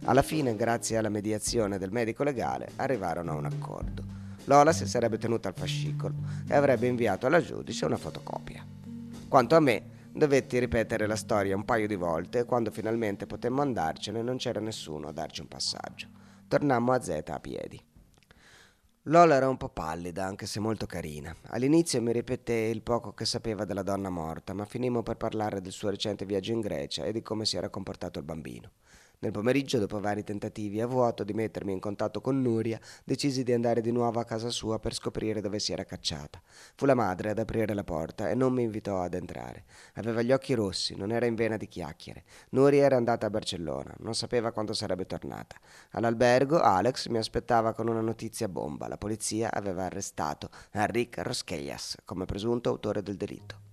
Alla 0.04 0.22
fine, 0.22 0.54
grazie 0.54 0.96
alla 0.96 1.08
mediazione 1.08 1.76
del 1.76 1.90
medico 1.90 2.22
legale, 2.22 2.70
arrivarono 2.76 3.32
a 3.32 3.34
un 3.34 3.46
accordo. 3.46 4.04
Lola 4.44 4.70
si 4.72 4.86
sarebbe 4.86 5.18
tenuta 5.18 5.48
al 5.48 5.54
fascicolo 5.56 6.14
e 6.46 6.54
avrebbe 6.54 6.86
inviato 6.86 7.26
alla 7.26 7.42
giudice 7.42 7.84
una 7.84 7.96
fotocopia. 7.96 8.64
Quanto 9.26 9.56
a 9.56 9.60
me, 9.60 9.98
Dovetti 10.12 10.58
ripetere 10.58 11.06
la 11.06 11.14
storia 11.14 11.54
un 11.54 11.64
paio 11.64 11.86
di 11.86 11.94
volte 11.94 12.40
e 12.40 12.44
quando 12.44 12.72
finalmente 12.72 13.26
potemmo 13.26 13.62
andarcene 13.62 14.22
non 14.22 14.38
c'era 14.38 14.58
nessuno 14.58 15.06
a 15.08 15.12
darci 15.12 15.40
un 15.40 15.46
passaggio. 15.46 16.08
Tornammo 16.48 16.92
a 16.92 17.00
Z 17.00 17.22
a 17.28 17.38
piedi. 17.38 17.80
Lola 19.04 19.36
era 19.36 19.48
un 19.48 19.56
po' 19.56 19.68
pallida, 19.68 20.26
anche 20.26 20.46
se 20.46 20.58
molto 20.58 20.84
carina. 20.86 21.34
All'inizio 21.50 22.02
mi 22.02 22.12
ripeté 22.12 22.52
il 22.52 22.82
poco 22.82 23.14
che 23.14 23.24
sapeva 23.24 23.64
della 23.64 23.84
donna 23.84 24.10
morta, 24.10 24.52
ma 24.52 24.64
finimmo 24.64 25.04
per 25.04 25.16
parlare 25.16 25.60
del 25.60 25.72
suo 25.72 25.90
recente 25.90 26.26
viaggio 26.26 26.52
in 26.52 26.60
Grecia 26.60 27.04
e 27.04 27.12
di 27.12 27.22
come 27.22 27.46
si 27.46 27.56
era 27.56 27.70
comportato 27.70 28.18
il 28.18 28.24
bambino. 28.24 28.72
Nel 29.22 29.32
pomeriggio, 29.32 29.78
dopo 29.78 30.00
vari 30.00 30.24
tentativi 30.24 30.80
a 30.80 30.86
vuoto 30.86 31.24
di 31.24 31.34
mettermi 31.34 31.72
in 31.72 31.78
contatto 31.78 32.22
con 32.22 32.40
Nuria, 32.40 32.80
decisi 33.04 33.42
di 33.42 33.52
andare 33.52 33.82
di 33.82 33.92
nuovo 33.92 34.18
a 34.18 34.24
casa 34.24 34.48
sua 34.48 34.78
per 34.78 34.94
scoprire 34.94 35.42
dove 35.42 35.58
si 35.58 35.72
era 35.72 35.84
cacciata. 35.84 36.40
Fu 36.74 36.86
la 36.86 36.94
madre 36.94 37.28
ad 37.28 37.38
aprire 37.38 37.74
la 37.74 37.84
porta 37.84 38.30
e 38.30 38.34
non 38.34 38.54
mi 38.54 38.62
invitò 38.62 39.02
ad 39.02 39.12
entrare. 39.12 39.64
Aveva 39.96 40.22
gli 40.22 40.32
occhi 40.32 40.54
rossi, 40.54 40.96
non 40.96 41.12
era 41.12 41.26
in 41.26 41.34
vena 41.34 41.58
di 41.58 41.68
chiacchiere. 41.68 42.24
Nuria 42.52 42.84
era 42.84 42.96
andata 42.96 43.26
a 43.26 43.30
Barcellona, 43.30 43.94
non 43.98 44.14
sapeva 44.14 44.52
quando 44.52 44.72
sarebbe 44.72 45.04
tornata. 45.04 45.56
All'albergo 45.90 46.58
Alex 46.58 47.08
mi 47.08 47.18
aspettava 47.18 47.74
con 47.74 47.88
una 47.88 48.00
notizia 48.00 48.48
bomba. 48.48 48.88
La 48.88 48.96
polizia 48.96 49.52
aveva 49.52 49.84
arrestato 49.84 50.48
Enrique 50.70 51.22
Rosquellas 51.22 51.98
come 52.06 52.24
presunto 52.24 52.70
autore 52.70 53.02
del 53.02 53.16
delitto. 53.16 53.69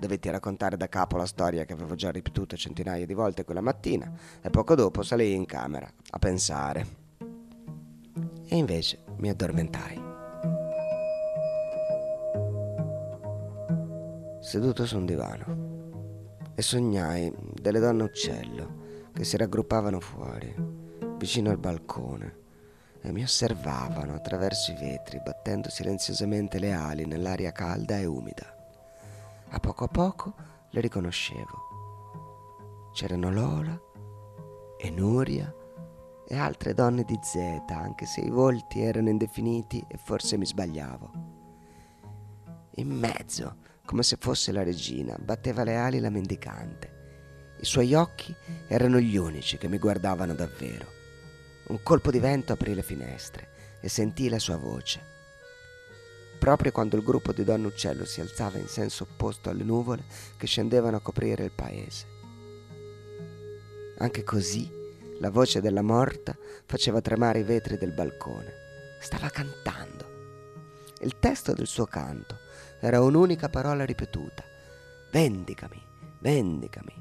Dovetti 0.00 0.30
raccontare 0.30 0.78
da 0.78 0.88
capo 0.88 1.18
la 1.18 1.26
storia 1.26 1.66
che 1.66 1.74
avevo 1.74 1.94
già 1.94 2.10
ripetuto 2.10 2.56
centinaia 2.56 3.04
di 3.04 3.12
volte 3.12 3.44
quella 3.44 3.60
mattina 3.60 4.10
e 4.40 4.48
poco 4.48 4.74
dopo 4.74 5.02
salii 5.02 5.34
in 5.34 5.44
camera 5.44 5.86
a 6.12 6.18
pensare. 6.18 6.86
E 8.48 8.56
invece 8.56 9.00
mi 9.18 9.28
addormentai. 9.28 10.00
Seduto 14.40 14.86
su 14.86 14.96
un 14.96 15.04
divano 15.04 16.48
e 16.54 16.62
sognai 16.62 17.30
delle 17.60 17.78
donne 17.78 18.04
uccello 18.04 19.10
che 19.12 19.24
si 19.24 19.36
raggruppavano 19.36 20.00
fuori, 20.00 20.54
vicino 21.18 21.50
al 21.50 21.58
balcone, 21.58 22.38
e 23.02 23.12
mi 23.12 23.22
osservavano 23.22 24.14
attraverso 24.14 24.72
i 24.72 24.76
vetri, 24.76 25.20
battendo 25.22 25.68
silenziosamente 25.68 26.58
le 26.58 26.72
ali 26.72 27.04
nell'aria 27.04 27.52
calda 27.52 27.98
e 27.98 28.06
umida. 28.06 28.59
A 29.52 29.58
poco 29.58 29.84
a 29.84 29.88
poco 29.88 30.34
le 30.70 30.80
riconoscevo. 30.80 32.90
C'erano 32.92 33.32
Lola 33.32 33.78
e 34.78 34.90
Nuria 34.90 35.52
e 36.24 36.36
altre 36.36 36.72
donne 36.72 37.02
di 37.02 37.18
Z, 37.20 37.36
anche 37.70 38.06
se 38.06 38.20
i 38.20 38.30
volti 38.30 38.80
erano 38.80 39.08
indefiniti 39.08 39.84
e 39.88 39.96
forse 39.96 40.36
mi 40.36 40.46
sbagliavo. 40.46 41.10
In 42.76 42.90
mezzo, 42.90 43.56
come 43.84 44.04
se 44.04 44.16
fosse 44.20 44.52
la 44.52 44.62
regina, 44.62 45.16
batteva 45.18 45.64
le 45.64 45.76
ali 45.76 45.98
la 45.98 46.10
mendicante. 46.10 47.56
I 47.60 47.64
suoi 47.64 47.92
occhi 47.94 48.32
erano 48.68 49.00
gli 49.00 49.16
unici 49.16 49.58
che 49.58 49.66
mi 49.66 49.78
guardavano 49.78 50.34
davvero. 50.34 50.86
Un 51.66 51.82
colpo 51.82 52.12
di 52.12 52.20
vento 52.20 52.52
aprì 52.52 52.72
le 52.72 52.82
finestre 52.82 53.78
e 53.80 53.88
sentii 53.88 54.28
la 54.28 54.38
sua 54.38 54.56
voce 54.56 55.09
proprio 56.40 56.72
quando 56.72 56.96
il 56.96 57.02
gruppo 57.02 57.34
di 57.34 57.44
donne 57.44 57.66
uccello 57.66 58.06
si 58.06 58.22
alzava 58.22 58.56
in 58.56 58.66
senso 58.66 59.02
opposto 59.04 59.50
alle 59.50 59.62
nuvole 59.62 60.04
che 60.38 60.46
scendevano 60.46 60.96
a 60.96 61.00
coprire 61.00 61.44
il 61.44 61.52
paese. 61.52 62.06
Anche 63.98 64.24
così 64.24 64.68
la 65.18 65.30
voce 65.30 65.60
della 65.60 65.82
morta 65.82 66.34
faceva 66.64 67.02
tremare 67.02 67.40
i 67.40 67.44
vetri 67.44 67.76
del 67.76 67.92
balcone. 67.92 68.54
Stava 69.00 69.28
cantando. 69.28 70.08
Il 71.02 71.18
testo 71.18 71.52
del 71.52 71.66
suo 71.66 71.84
canto 71.84 72.38
era 72.80 73.02
un'unica 73.02 73.50
parola 73.50 73.84
ripetuta. 73.84 74.42
Vendicami, 75.12 75.82
vendicami, 76.20 76.94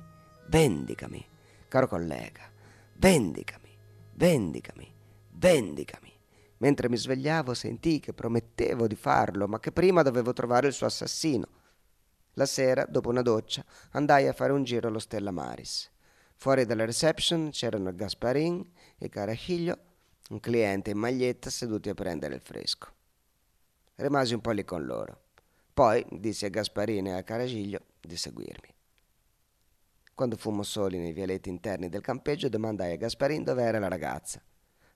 vendicami, 0.48 1.26
caro 1.70 1.88
collega, 1.88 2.52
vendicami, 2.96 3.74
vendicami, 4.16 4.94
vendicami. 5.32 6.19
Mentre 6.60 6.90
mi 6.90 6.98
svegliavo 6.98 7.54
sentii 7.54 8.00
che 8.00 8.14
promettevo 8.14 8.88
di 8.88 8.96
farlo, 8.96 9.48
ma 9.48 9.60
che 9.60 9.72
prima 9.72 10.02
dovevo 10.02 10.34
trovare 10.34 10.68
il 10.68 10.74
suo 10.74 10.88
assassino. 10.88 11.48
La 12.34 12.46
sera, 12.46 12.86
dopo 12.86 13.10
una 13.10 13.22
doccia, 13.22 13.66
andai 13.92 14.28
a 14.28 14.34
fare 14.34 14.54
un 14.54 14.64
giro 14.64 14.88
allo 14.88 15.00
Stella 15.00 15.32
Maris. 15.32 15.92
Fuori 16.36 16.66
dalla 16.66 16.86
reception 16.86 17.50
c'erano 17.52 17.94
Gasparin 17.94 18.66
e 18.98 19.10
Carachiglio, 19.10 19.78
un 20.30 20.40
cliente 20.40 20.92
in 20.92 20.98
maglietta 20.98 21.50
seduti 21.50 21.90
a 21.90 21.94
prendere 21.94 22.36
il 22.36 22.42
fresco. 22.42 22.88
Rimasi 23.96 24.34
un 24.36 24.42
po' 24.42 24.52
lì 24.52 24.64
con 24.64 24.86
loro. 24.86 25.24
Poi 25.74 26.06
dissi 26.12 26.46
a 26.46 26.50
Gasparin 26.50 27.08
e 27.08 27.14
a 27.14 27.24
Caragiglio 27.24 27.82
di 28.00 28.16
seguirmi. 28.16 28.74
Quando 30.14 30.36
fummo 30.36 30.64
soli 30.64 30.98
nei 30.98 31.14
vialetti 31.14 31.50
interni 31.50 31.90
del 31.90 32.02
campeggio, 32.02 32.50
domandai 32.50 32.94
a 32.94 32.98
Gasparin 32.98 33.44
dove 33.44 33.64
era 33.64 33.80
la 33.80 33.88
ragazza. 33.88 34.42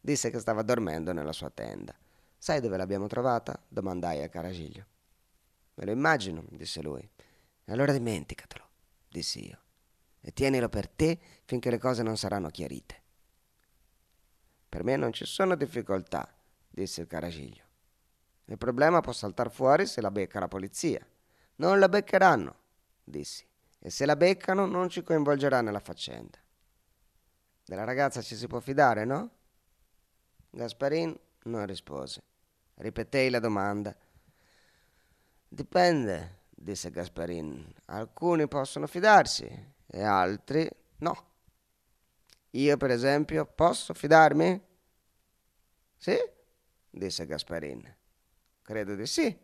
Disse 0.06 0.30
che 0.30 0.40
stava 0.40 0.64
dormendo 0.64 1.14
nella 1.14 1.32
sua 1.32 1.50
tenda. 1.50 1.96
Sai 2.38 2.60
dove 2.60 2.76
l'abbiamo 2.76 3.08
trovata? 3.08 3.58
domandai 3.70 4.22
a 4.22 4.28
Caragiglio. 4.28 4.86
Me 5.76 5.86
lo 5.86 5.92
immagino, 5.92 6.44
disse 6.50 6.82
lui. 6.82 7.10
Allora 7.68 7.94
dimenticatelo, 7.94 8.68
dissi 9.08 9.48
io. 9.48 9.58
e 10.20 10.34
tienilo 10.34 10.68
per 10.68 10.90
te 10.90 11.18
finché 11.46 11.70
le 11.70 11.78
cose 11.78 12.04
non 12.04 12.18
saranno 12.18 12.50
chiarite. 12.50 13.02
Per 14.68 14.84
me 14.84 14.98
non 14.98 15.14
ci 15.14 15.24
sono 15.24 15.56
difficoltà, 15.56 16.36
disse 16.70 17.00
il 17.00 17.08
caragiglio. 17.08 17.64
Il 18.44 18.58
problema 18.58 19.00
può 19.00 19.14
saltare 19.14 19.52
fuori 19.52 19.86
se 19.86 20.02
la 20.02 20.12
becca 20.12 20.42
la 20.42 20.50
polizia. 20.50 21.00
Non 21.56 21.80
la 21.80 21.88
beccheranno, 21.88 22.56
dissi, 23.06 23.48
e 23.80 23.90
se 23.90 24.06
la 24.06 24.18
beccano 24.18 24.66
non 24.66 24.90
ci 24.90 25.02
coinvolgerà 25.02 25.62
nella 25.62 25.80
faccenda. 25.80 26.40
Della 27.64 27.86
ragazza 27.86 28.22
ci 28.22 28.36
si 28.36 28.48
può 28.48 28.60
fidare, 28.60 29.06
no? 29.06 29.32
Gasparin 30.56 31.18
non 31.46 31.66
rispose. 31.66 32.22
Ripetei 32.76 33.32
la 33.32 33.40
domanda. 33.40 33.96
Dipende, 35.48 36.42
disse 36.50 36.92
Gasparin. 36.92 37.74
Alcuni 37.86 38.48
possono 38.48 38.86
fidarsi 38.86 39.48
e 39.88 40.04
altri 40.04 40.70
no. 40.98 41.32
Io, 42.52 42.78
per 42.78 42.92
esempio, 42.92 43.46
posso 43.48 43.96
fidarmi? 43.96 44.62
Sì, 45.98 46.18
disse 46.88 47.26
Gasparin. 47.26 47.96
Credo 48.62 48.94
di 48.94 49.08
sì. 49.08 49.36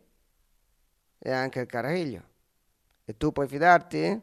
E 1.18 1.30
anche 1.32 1.58
il 1.58 1.66
caraglio. 1.66 2.28
E 3.04 3.16
tu 3.16 3.32
puoi 3.32 3.48
fidarti? 3.48 4.22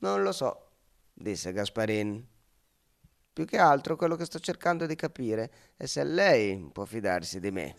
Non 0.00 0.22
lo 0.22 0.32
so, 0.32 0.70
disse 1.14 1.50
Gasparin. 1.52 2.36
Più 3.38 3.46
che 3.46 3.58
altro 3.58 3.94
quello 3.94 4.16
che 4.16 4.24
sto 4.24 4.40
cercando 4.40 4.84
di 4.84 4.96
capire 4.96 5.48
è 5.76 5.86
se 5.86 6.02
lei 6.02 6.68
può 6.72 6.84
fidarsi 6.84 7.38
di 7.38 7.52
me. 7.52 7.72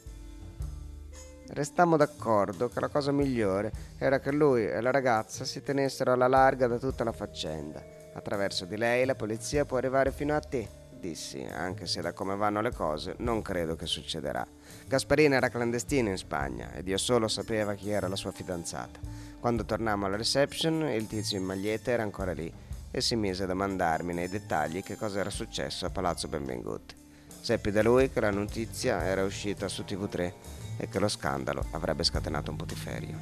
Restammo 1.50 1.98
d'accordo 1.98 2.70
che 2.70 2.80
la 2.80 2.88
cosa 2.88 3.12
migliore 3.12 3.70
era 3.98 4.22
che 4.22 4.32
lui 4.32 4.66
e 4.66 4.80
la 4.80 4.92
ragazza 4.92 5.44
si 5.44 5.62
tenessero 5.62 6.13
alla 6.13 6.30
larga 6.30 6.68
da 6.68 6.78
tutta 6.78 7.04
la 7.04 7.12
faccenda. 7.12 7.84
Attraverso 8.13 8.63
di 8.63 8.78
lei 8.78 9.04
la 9.06 9.16
polizia 9.16 9.66
può 9.66 9.75
arrivare 9.75 10.13
fino 10.13 10.34
a 10.34 10.39
te, 10.39 10.66
dissi, 10.98 11.44
anche 11.44 11.88
se 11.88 12.00
da 12.00 12.13
come 12.13 12.38
vanno 12.38 12.62
le 12.62 12.72
cose 12.72 13.16
non 13.18 13.42
credo 13.42 13.75
che 13.75 13.86
succederà. 13.86 14.48
Gasparina 14.88 15.36
era 15.36 15.50
clandestino 15.50 16.08
in 16.08 16.18
Spagna 16.18 16.72
ed 16.72 16.88
io 16.88 16.98
solo 16.98 17.28
sapeva 17.28 17.74
chi 17.74 17.89
era 17.89 18.08
la 18.08 18.16
sua 18.16 18.32
fidanzata. 18.32 18.98
Quando 19.42 19.66
tornammo 19.66 20.06
alla 20.06 20.16
reception 20.16 20.84
il 20.84 21.06
tizio 21.08 21.38
in 21.38 21.44
maglietta 21.44 21.92
era 21.92 22.04
ancora 22.04 22.32
lì 22.32 22.68
e 22.91 23.01
si 23.01 23.15
mise 23.15 23.43
a 23.43 23.48
domandarmi 23.48 24.13
nei 24.13 24.27
dettagli 24.27 24.84
che 24.84 24.96
cosa 24.96 25.19
era 25.19 25.29
successo 25.29 25.86
a 25.86 25.89
Palazzo 25.89 26.27
Benvengut. 26.27 26.96
Seppi 27.41 27.72
da 27.72 27.81
lui 27.81 28.12
che 28.12 28.19
la 28.19 28.31
notizia 28.31 29.03
era 29.03 29.24
uscita 29.24 29.67
su 29.67 29.84
TV3 29.84 30.34
e 30.77 30.88
che 30.89 31.00
lo 31.00 31.08
scandalo 31.08 31.65
avrebbe 31.72 32.03
scatenato 32.03 32.51
un 32.51 32.58
putiferio. 32.58 33.17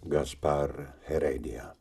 Gaspar 0.00 0.98
Heredia 1.04 1.76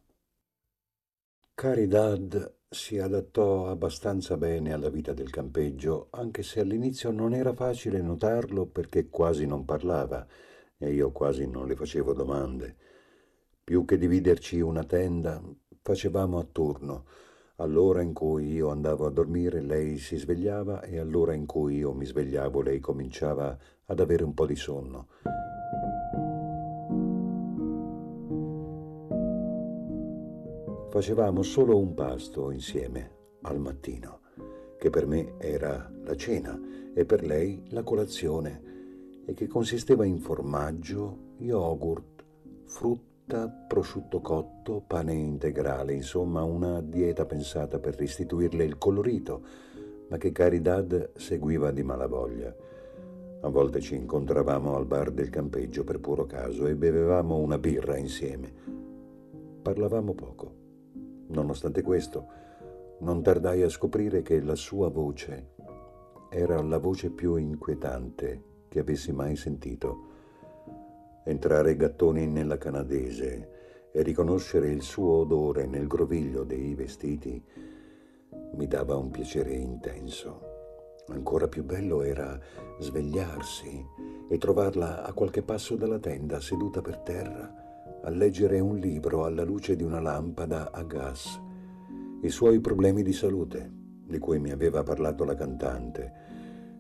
Caridad 1.53 2.54
si 2.69 2.97
adattò 2.99 3.69
abbastanza 3.69 4.37
bene 4.37 4.73
alla 4.73 4.89
vita 4.89 5.13
del 5.13 5.29
campeggio, 5.29 6.07
anche 6.11 6.43
se 6.43 6.59
all'inizio 6.59 7.11
non 7.11 7.33
era 7.33 7.53
facile 7.53 8.01
notarlo 8.01 8.65
perché 8.65 9.09
quasi 9.09 9.45
non 9.45 9.65
parlava 9.65 10.25
e 10.77 10.91
io 10.91 11.11
quasi 11.11 11.47
non 11.47 11.67
le 11.67 11.75
facevo 11.75 12.13
domande. 12.13 12.75
Più 13.63 13.85
che 13.85 13.97
dividerci 13.97 14.59
una 14.59 14.83
tenda, 14.83 15.41
facevamo 15.81 16.37
a 16.37 16.47
turno. 16.51 17.05
All'ora 17.57 18.01
in 18.01 18.11
cui 18.11 18.51
io 18.51 18.69
andavo 18.69 19.05
a 19.05 19.11
dormire 19.11 19.61
lei 19.61 19.97
si 19.97 20.17
svegliava 20.17 20.81
e 20.81 20.99
all'ora 20.99 21.33
in 21.33 21.45
cui 21.45 21.77
io 21.77 21.93
mi 21.93 22.05
svegliavo 22.05 22.61
lei 22.61 22.79
cominciava 22.79 23.57
ad 23.85 23.99
avere 23.99 24.23
un 24.23 24.33
po' 24.33 24.45
di 24.45 24.55
sonno. 24.55 25.07
Facevamo 30.95 31.43
solo 31.43 31.77
un 31.77 31.93
pasto 31.93 32.51
insieme 32.51 33.11
al 33.41 33.59
mattino, 33.59 34.21
che 34.79 34.89
per 34.89 35.05
me 35.05 35.33
era 35.39 35.91
la 36.05 36.15
cena 36.15 36.57
e 36.93 37.03
per 37.03 37.25
lei 37.25 37.65
la 37.71 37.83
colazione, 37.83 39.23
e 39.25 39.33
che 39.33 39.45
consisteva 39.45 40.05
in 40.05 40.19
formaggio, 40.19 41.33
yogurt, 41.39 42.23
frutta, 42.63 43.49
prosciutto 43.49 44.21
cotto, 44.21 44.85
pane 44.87 45.13
integrale, 45.13 45.91
insomma 45.91 46.43
una 46.43 46.79
dieta 46.79 47.25
pensata 47.25 47.77
per 47.77 47.97
restituirle 47.97 48.63
il 48.63 48.77
colorito, 48.77 49.41
ma 50.07 50.15
che 50.15 50.31
Caridad 50.31 51.11
seguiva 51.17 51.71
di 51.71 51.83
malavoglia. 51.83 52.55
A 53.41 53.49
volte 53.49 53.81
ci 53.81 53.95
incontravamo 53.95 54.77
al 54.77 54.85
bar 54.85 55.11
del 55.11 55.29
campeggio 55.29 55.83
per 55.83 55.99
puro 55.99 56.25
caso 56.25 56.67
e 56.67 56.75
bevevamo 56.75 57.35
una 57.35 57.57
birra 57.57 57.97
insieme. 57.97 58.49
Parlavamo 59.61 60.13
poco. 60.13 60.54
Nonostante 61.27 61.81
questo, 61.81 62.27
non 62.99 63.21
tardai 63.21 63.61
a 63.61 63.69
scoprire 63.69 64.21
che 64.21 64.41
la 64.41 64.55
sua 64.55 64.89
voce 64.89 65.53
era 66.29 66.61
la 66.61 66.77
voce 66.77 67.09
più 67.09 67.35
inquietante 67.35 68.43
che 68.67 68.79
avessi 68.79 69.11
mai 69.11 69.35
sentito. 69.35 70.13
Entrare 71.23 71.75
gattoni 71.75 72.27
nella 72.27 72.57
canadese 72.57 73.89
e 73.91 74.01
riconoscere 74.01 74.69
il 74.69 74.81
suo 74.81 75.19
odore 75.19 75.65
nel 75.65 75.87
groviglio 75.87 76.43
dei 76.43 76.75
vestiti 76.75 77.43
mi 78.53 78.67
dava 78.67 78.95
un 78.95 79.09
piacere 79.11 79.53
intenso. 79.53 80.53
Ancora 81.07 81.47
più 81.47 81.63
bello 81.63 82.01
era 82.01 82.39
svegliarsi 82.79 83.85
e 84.27 84.37
trovarla 84.37 85.03
a 85.03 85.13
qualche 85.13 85.43
passo 85.43 85.75
dalla 85.75 85.99
tenda, 85.99 86.39
seduta 86.39 86.81
per 86.81 86.97
terra, 86.97 87.64
a 88.05 88.09
leggere 88.11 88.59
un 88.59 88.77
libro 88.77 89.25
alla 89.25 89.43
luce 89.43 89.75
di 89.75 89.81
una 89.81 89.99
lampada 89.99 90.71
a 90.71 90.83
gas. 90.83 91.41
I 92.21 92.29
suoi 92.29 92.59
problemi 92.59 93.01
di 93.01 93.13
salute, 93.13 93.67
di 94.05 94.19
cui 94.19 94.37
mi 94.37 94.51
aveva 94.51 94.83
parlato 94.83 95.23
la 95.23 95.33
cantante, 95.33 96.13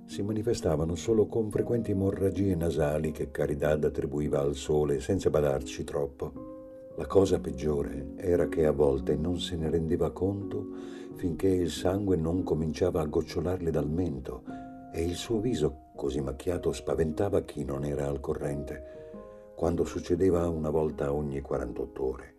si 0.05 0.21
manifestavano 0.21 0.93
solo 0.93 1.25
con 1.25 1.49
frequenti 1.49 1.89
emorragie 1.89 2.53
nasali 2.55 3.11
che 3.11 3.31
Caridad 3.31 3.83
attribuiva 3.85 4.39
al 4.39 4.53
sole 4.53 4.99
senza 4.99 5.31
badarci 5.31 5.83
troppo. 5.83 6.93
La 6.95 7.07
cosa 7.07 7.39
peggiore 7.39 8.11
era 8.17 8.47
che 8.47 8.67
a 8.67 8.71
volte 8.71 9.15
non 9.15 9.39
se 9.39 9.55
ne 9.55 9.71
rendeva 9.71 10.11
conto 10.11 10.67
finché 11.15 11.47
il 11.47 11.71
sangue 11.71 12.17
non 12.17 12.43
cominciava 12.43 13.01
a 13.01 13.05
gocciolarle 13.05 13.71
dal 13.71 13.89
mento 13.89 14.43
e 14.93 15.03
il 15.03 15.15
suo 15.15 15.39
viso 15.39 15.87
così 15.95 16.21
macchiato 16.21 16.71
spaventava 16.71 17.41
chi 17.41 17.63
non 17.63 17.83
era 17.83 18.05
al 18.05 18.19
corrente 18.19 19.04
quando 19.55 19.85
succedeva 19.85 20.49
una 20.49 20.69
volta 20.69 21.13
ogni 21.13 21.39
48 21.39 22.03
ore. 22.03 22.35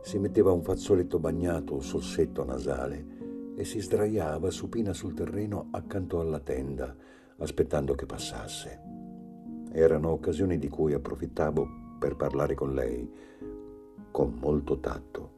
Si 0.00 0.18
metteva 0.18 0.50
un 0.50 0.62
fazzoletto 0.62 1.18
bagnato 1.18 1.80
sul 1.80 2.02
setto 2.02 2.42
nasale 2.44 3.16
e 3.54 3.64
si 3.64 3.80
sdraiava 3.80 4.50
supina 4.50 4.94
sul 4.94 5.12
terreno 5.12 5.68
accanto 5.72 6.20
alla 6.20 6.40
tenda, 6.40 6.96
aspettando 7.36 7.94
che 7.94 8.06
passasse. 8.06 8.80
Erano 9.72 10.10
occasioni 10.10 10.58
di 10.58 10.68
cui 10.68 10.94
approfittavo 10.94 11.68
per 11.98 12.16
parlare 12.16 12.54
con 12.54 12.72
lei, 12.72 13.12
con 14.10 14.38
molto 14.40 14.78
tatto. 14.78 15.32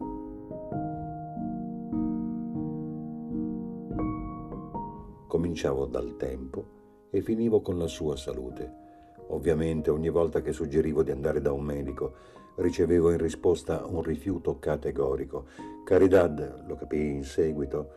Cominciavo 5.26 5.86
dal 5.86 6.16
tempo 6.16 6.78
e 7.10 7.20
finivo 7.20 7.60
con 7.60 7.78
la 7.78 7.88
sua 7.88 8.16
salute 8.16 8.88
Ovviamente 9.30 9.90
ogni 9.90 10.08
volta 10.08 10.40
che 10.40 10.52
suggerivo 10.52 11.02
di 11.02 11.10
andare 11.10 11.40
da 11.40 11.52
un 11.52 11.62
medico 11.62 12.12
ricevevo 12.56 13.10
in 13.10 13.18
risposta 13.18 13.84
un 13.86 14.02
rifiuto 14.02 14.58
categorico. 14.58 15.46
Caridad, 15.84 16.64
lo 16.66 16.76
capii 16.76 17.14
in 17.14 17.24
seguito, 17.24 17.92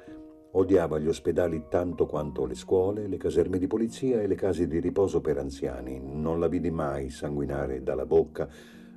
odiava 0.52 1.00
gli 1.00 1.08
ospedali 1.08 1.66
tanto 1.70 2.06
quanto 2.06 2.46
le 2.46 2.56
scuole, 2.56 3.08
le 3.08 3.18
caserme 3.18 3.58
di 3.58 3.68
polizia 3.68 4.22
e 4.22 4.28
le 4.28 4.36
case 4.36 4.68
di 4.68 4.80
riposo 4.80 5.22
per 5.22 5.38
anziani. 5.38 6.00
Non 6.04 6.40
la 6.40 6.48
vidi 6.48 6.70
mai 6.70 7.10
sanguinare 7.10 7.82
dalla 7.82 8.06
bocca 8.06 8.48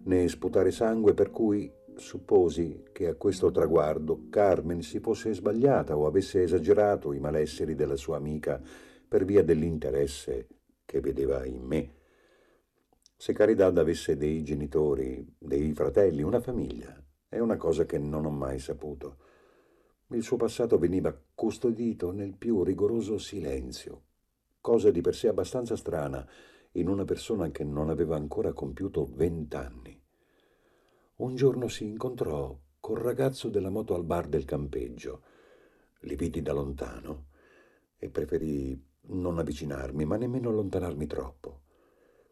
né 0.04 0.28
sputare 0.28 0.70
sangue, 0.70 1.14
per 1.14 1.30
cui 1.30 1.72
supposi 1.96 2.84
che 2.92 3.08
a 3.08 3.14
questo 3.14 3.50
traguardo 3.50 4.26
Carmen 4.28 4.82
si 4.82 5.00
fosse 5.00 5.32
sbagliata 5.32 5.96
o 5.96 6.06
avesse 6.06 6.42
esagerato 6.42 7.12
i 7.12 7.18
malesseri 7.18 7.74
della 7.74 7.96
sua 7.96 8.16
amica 8.16 8.60
per 9.08 9.24
via 9.24 9.42
dell'interesse 9.42 10.48
che 10.84 11.00
vedeva 11.00 11.44
in 11.46 11.62
me. 11.62 11.95
Se 13.18 13.32
Caridad 13.32 13.78
avesse 13.78 14.18
dei 14.18 14.44
genitori, 14.44 15.26
dei 15.38 15.72
fratelli, 15.72 16.22
una 16.22 16.38
famiglia, 16.38 17.02
è 17.26 17.38
una 17.38 17.56
cosa 17.56 17.86
che 17.86 17.98
non 17.98 18.26
ho 18.26 18.30
mai 18.30 18.58
saputo. 18.58 19.16
Il 20.08 20.22
suo 20.22 20.36
passato 20.36 20.78
veniva 20.78 21.18
custodito 21.34 22.12
nel 22.12 22.36
più 22.36 22.62
rigoroso 22.62 23.16
silenzio, 23.16 24.02
cosa 24.60 24.90
di 24.90 25.00
per 25.00 25.14
sé 25.14 25.28
abbastanza 25.28 25.76
strana 25.76 26.28
in 26.72 26.88
una 26.88 27.06
persona 27.06 27.50
che 27.50 27.64
non 27.64 27.88
aveva 27.88 28.16
ancora 28.16 28.52
compiuto 28.52 29.08
vent'anni. 29.10 29.98
Un 31.16 31.34
giorno 31.34 31.68
si 31.68 31.84
incontrò 31.84 32.56
col 32.78 32.98
ragazzo 32.98 33.48
della 33.48 33.70
moto 33.70 33.94
al 33.94 34.04
bar 34.04 34.28
del 34.28 34.44
campeggio. 34.44 35.22
Li 36.00 36.16
vidi 36.16 36.42
da 36.42 36.52
lontano 36.52 37.28
e 37.96 38.10
preferì 38.10 38.78
non 39.08 39.38
avvicinarmi, 39.38 40.04
ma 40.04 40.16
nemmeno 40.16 40.50
allontanarmi 40.50 41.06
troppo. 41.06 41.62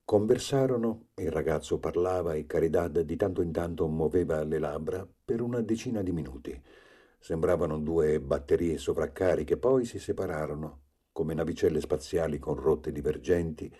Conversarono, 0.07 1.07
il 1.15 1.31
ragazzo 1.31 1.79
parlava 1.79 2.35
e 2.35 2.45
Caridad 2.45 3.01
di 3.01 3.17
tanto 3.17 3.41
in 3.41 3.53
tanto 3.53 3.89
muoveva 3.89 4.45
le 4.45 4.59
labbra 4.59 5.09
per 5.25 5.41
una 5.41 5.63
decina 5.63 6.03
di 6.03 6.13
minuti. 6.13 6.63
Sembravano 7.19 7.79
due 7.79 8.21
batterie 8.21 8.77
sovraccariche, 8.77 9.57
poi 9.57 9.87
si 9.87 9.99
separarono, 9.99 10.81
come 11.11 11.33
navicelle 11.33 11.81
spaziali 11.81 12.39
con 12.39 12.55
rotte 12.55 12.93
divergenti, 12.93 13.75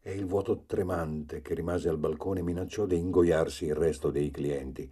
e 0.00 0.14
il 0.14 0.24
vuoto 0.24 0.64
tremante 0.64 1.42
che 1.42 1.52
rimase 1.52 1.90
al 1.90 1.98
balcone 1.98 2.40
minacciò 2.40 2.86
di 2.86 2.96
ingoiarsi 2.96 3.66
il 3.66 3.74
resto 3.74 4.10
dei 4.10 4.30
clienti. 4.30 4.90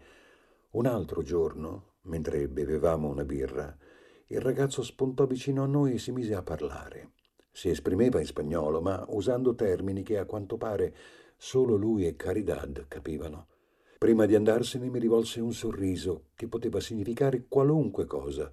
Un 0.72 0.84
altro 0.84 1.22
giorno, 1.22 1.94
mentre 2.02 2.48
bevevamo 2.48 3.08
una 3.08 3.24
birra, 3.24 3.74
il 4.26 4.40
ragazzo 4.42 4.82
spuntò 4.82 5.24
vicino 5.24 5.62
a 5.62 5.66
noi 5.66 5.94
e 5.94 5.98
si 5.98 6.12
mise 6.12 6.34
a 6.34 6.42
parlare. 6.42 7.12
Si 7.56 7.70
esprimeva 7.70 8.20
in 8.20 8.26
spagnolo, 8.26 8.82
ma 8.82 9.02
usando 9.08 9.54
termini 9.54 10.02
che 10.02 10.18
a 10.18 10.26
quanto 10.26 10.58
pare 10.58 10.94
solo 11.38 11.74
lui 11.76 12.06
e 12.06 12.14
Caridad 12.14 12.84
capivano. 12.86 13.46
Prima 13.96 14.26
di 14.26 14.34
andarsene 14.34 14.90
mi 14.90 14.98
rivolse 14.98 15.40
un 15.40 15.54
sorriso 15.54 16.24
che 16.34 16.48
poteva 16.48 16.80
significare 16.80 17.46
qualunque 17.48 18.04
cosa. 18.04 18.50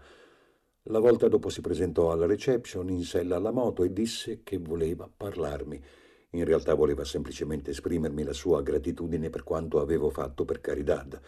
La 0.84 1.00
volta 1.00 1.28
dopo 1.28 1.50
si 1.50 1.60
presentò 1.60 2.14
alla 2.14 2.26
reception 2.26 2.90
in 2.90 3.04
sella 3.04 3.36
alla 3.36 3.52
moto 3.52 3.84
e 3.84 3.92
disse 3.92 4.40
che 4.42 4.58
voleva 4.58 5.12
parlarmi. 5.14 5.84
In 6.30 6.46
realtà 6.46 6.74
voleva 6.74 7.04
semplicemente 7.04 7.72
esprimermi 7.72 8.24
la 8.24 8.32
sua 8.32 8.62
gratitudine 8.62 9.30
per 9.30 9.44
quanto 9.44 9.82
avevo 9.82 10.12
fatto 10.12 10.46
per 10.46 10.62
Caridad. 10.62 11.20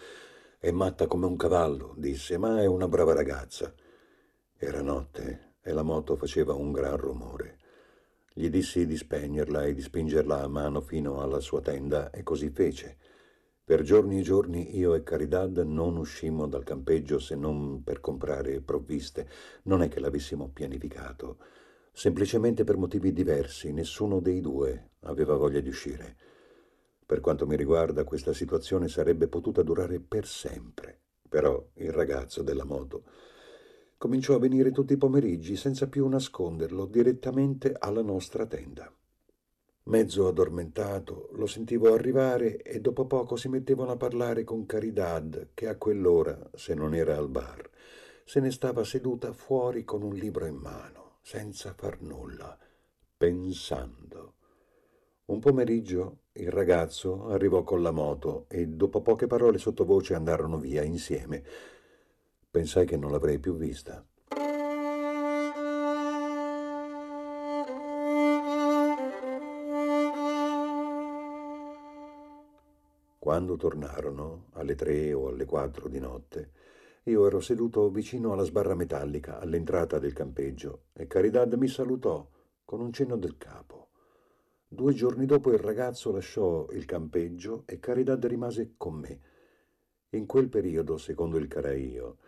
È 0.58 0.72
matta 0.72 1.08
come 1.08 1.26
un 1.26 1.36
cavallo, 1.36 1.94
disse, 1.98 2.38
ma 2.38 2.62
è 2.62 2.68
una 2.68 2.88
brava 2.88 3.14
ragazza. 3.14 3.74
Era 4.56 4.82
notte 4.82 5.56
e 5.62 5.74
la 5.74 5.84
moto 5.84 6.16
faceva 6.16 6.54
un 6.54 6.72
gran 6.72 6.96
rumore. 6.96 7.64
Gli 8.38 8.50
dissi 8.50 8.86
di 8.86 8.98
spegnerla 8.98 9.64
e 9.64 9.74
di 9.74 9.82
spingerla 9.82 10.42
a 10.42 10.50
mano 10.50 10.82
fino 10.82 11.22
alla 11.22 11.40
sua 11.40 11.62
tenda 11.62 12.10
e 12.10 12.22
così 12.22 12.50
fece. 12.50 12.98
Per 13.64 13.82
giorni 13.82 14.20
e 14.20 14.24
giorni 14.24 14.78
io 14.78 14.94
e 14.94 15.04
Caridad 15.04 15.58
non 15.60 15.96
uscimmo 15.96 16.46
dal 16.46 16.66
campeggio 16.66 17.18
se 17.18 17.36
non 17.36 17.82
per 17.82 18.02
comprare 18.02 18.60
provviste. 18.60 19.30
Non 19.64 19.82
è 19.82 19.88
che 19.88 20.02
l'avessimo 20.02 20.50
pianificato. 20.50 21.38
Semplicemente 21.94 22.66
per 22.66 22.76
motivi 22.76 23.14
diversi, 23.14 23.72
nessuno 23.72 24.20
dei 24.20 24.42
due 24.42 24.90
aveva 25.04 25.38
voglia 25.38 25.62
di 25.62 25.70
uscire. 25.70 26.18
Per 27.06 27.22
quanto 27.22 27.48
mi 27.48 27.56
riguarda, 27.56 28.04
questa 28.04 28.34
situazione 28.34 28.90
sarebbe 28.90 29.30
potuta 29.30 29.64
durare 29.64 30.02
per 30.02 30.28
sempre. 30.28 31.04
Però 31.30 31.66
il 31.76 31.94
ragazzo 31.94 32.44
della 32.44 32.66
moto 32.66 33.06
cominciò 33.98 34.36
a 34.36 34.40
venire 34.40 34.72
tutti 34.72 34.94
i 34.94 34.98
pomeriggi 34.98 35.56
senza 35.56 35.88
più 35.88 36.08
nasconderlo 36.08 36.86
direttamente 36.86 37.76
alla 37.78 38.02
nostra 38.02 38.46
tenda. 38.46 38.92
Mezzo 39.84 40.28
addormentato, 40.28 41.30
lo 41.34 41.46
sentivo 41.46 41.94
arrivare 41.94 42.58
e 42.62 42.82
dopo 42.82 43.06
poco 43.06 43.36
si 43.36 43.50
mettevano 43.50 43.92
a 43.92 43.98
parlare 43.98 44.44
con 44.44 44.66
Caridad, 44.66 45.50
che 45.54 45.68
a 45.68 45.78
quell'ora, 45.78 46.50
se 46.56 46.74
non 46.74 46.96
era 46.96 47.16
al 47.16 47.30
bar, 47.30 47.70
se 48.24 48.40
ne 48.40 48.50
stava 48.50 48.84
seduta 48.84 49.32
fuori 49.32 49.84
con 49.84 50.02
un 50.02 50.16
libro 50.16 50.48
in 50.48 50.56
mano, 50.56 51.20
senza 51.22 51.74
far 51.78 52.02
nulla, 52.02 52.58
pensando. 53.16 54.34
Un 55.26 55.40
pomeriggio 55.40 56.22
il 56.34 56.50
ragazzo 56.50 57.28
arrivò 57.28 57.64
con 57.64 57.82
la 57.82 57.92
moto 57.92 58.46
e 58.50 58.68
dopo 58.68 59.02
poche 59.02 59.28
parole 59.28 59.60
sottovoce 59.60 60.16
andarono 60.16 60.58
via 60.58 60.84
insieme, 60.84 61.44
Pensai 62.56 62.86
che 62.86 62.96
non 62.96 63.12
l'avrei 63.12 63.38
più 63.38 63.58
vista. 63.58 64.02
Quando 73.20 73.58
tornarono, 73.58 74.46
alle 74.54 74.76
tre 74.76 75.12
o 75.12 75.28
alle 75.28 75.44
quattro 75.44 75.90
di 75.90 76.00
notte, 76.00 76.52
io 77.04 77.28
ero 77.28 77.42
seduto 77.42 77.90
vicino 77.90 78.32
alla 78.32 78.44
sbarra 78.44 78.74
metallica 78.74 79.38
all'entrata 79.38 80.00
del 80.00 80.14
campeggio 80.14 80.84
e 80.94 81.08
Caridad 81.08 81.52
mi 81.56 81.68
salutò 81.68 82.26
con 82.64 82.80
un 82.80 82.94
cenno 82.94 83.18
del 83.18 83.36
capo. 83.36 83.90
Due 84.66 84.94
giorni 84.94 85.26
dopo 85.26 85.52
il 85.52 85.60
ragazzo 85.60 86.10
lasciò 86.14 86.70
il 86.72 86.86
campeggio 86.86 87.64
e 87.66 87.80
Caridad 87.82 88.26
rimase 88.26 88.76
con 88.78 88.94
me. 88.94 89.20
In 90.12 90.26
quel 90.26 90.48
periodo, 90.48 90.96
secondo 90.98 91.36
il 91.36 91.48
Caraio, 91.48 92.20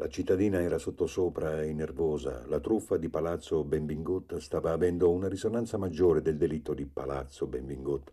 la 0.00 0.08
cittadina 0.08 0.60
era 0.60 0.78
sottosopra 0.78 1.60
e 1.62 1.72
nervosa. 1.72 2.46
La 2.46 2.60
truffa 2.60 2.96
di 2.96 3.08
Palazzo 3.08 3.64
Benvingut 3.64 4.36
stava 4.36 4.70
avendo 4.70 5.10
una 5.10 5.26
risonanza 5.26 5.76
maggiore 5.76 6.22
del 6.22 6.36
delitto 6.36 6.72
di 6.72 6.86
Palazzo 6.86 7.48
Benvingut. 7.48 8.12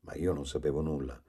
Ma 0.00 0.14
io 0.14 0.32
non 0.32 0.46
sapevo 0.46 0.80
nulla. 0.80 1.22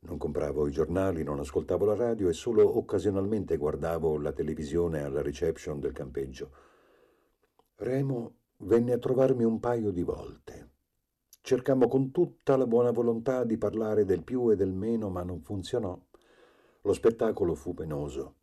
Non 0.00 0.18
compravo 0.18 0.66
i 0.66 0.72
giornali, 0.72 1.22
non 1.22 1.38
ascoltavo 1.38 1.84
la 1.84 1.94
radio 1.94 2.28
e 2.28 2.32
solo 2.32 2.76
occasionalmente 2.76 3.56
guardavo 3.56 4.18
la 4.18 4.32
televisione 4.32 5.04
alla 5.04 5.22
reception 5.22 5.78
del 5.78 5.92
campeggio. 5.92 6.50
Remo 7.76 8.34
venne 8.58 8.94
a 8.94 8.98
trovarmi 8.98 9.44
un 9.44 9.60
paio 9.60 9.92
di 9.92 10.02
volte. 10.02 10.70
Cercammo 11.40 11.86
con 11.86 12.10
tutta 12.10 12.56
la 12.56 12.66
buona 12.66 12.90
volontà 12.90 13.44
di 13.44 13.56
parlare 13.56 14.04
del 14.04 14.24
più 14.24 14.50
e 14.50 14.56
del 14.56 14.72
meno, 14.72 15.08
ma 15.08 15.22
non 15.22 15.40
funzionò. 15.40 15.96
Lo 16.80 16.92
spettacolo 16.92 17.54
fu 17.54 17.74
penoso. 17.74 18.34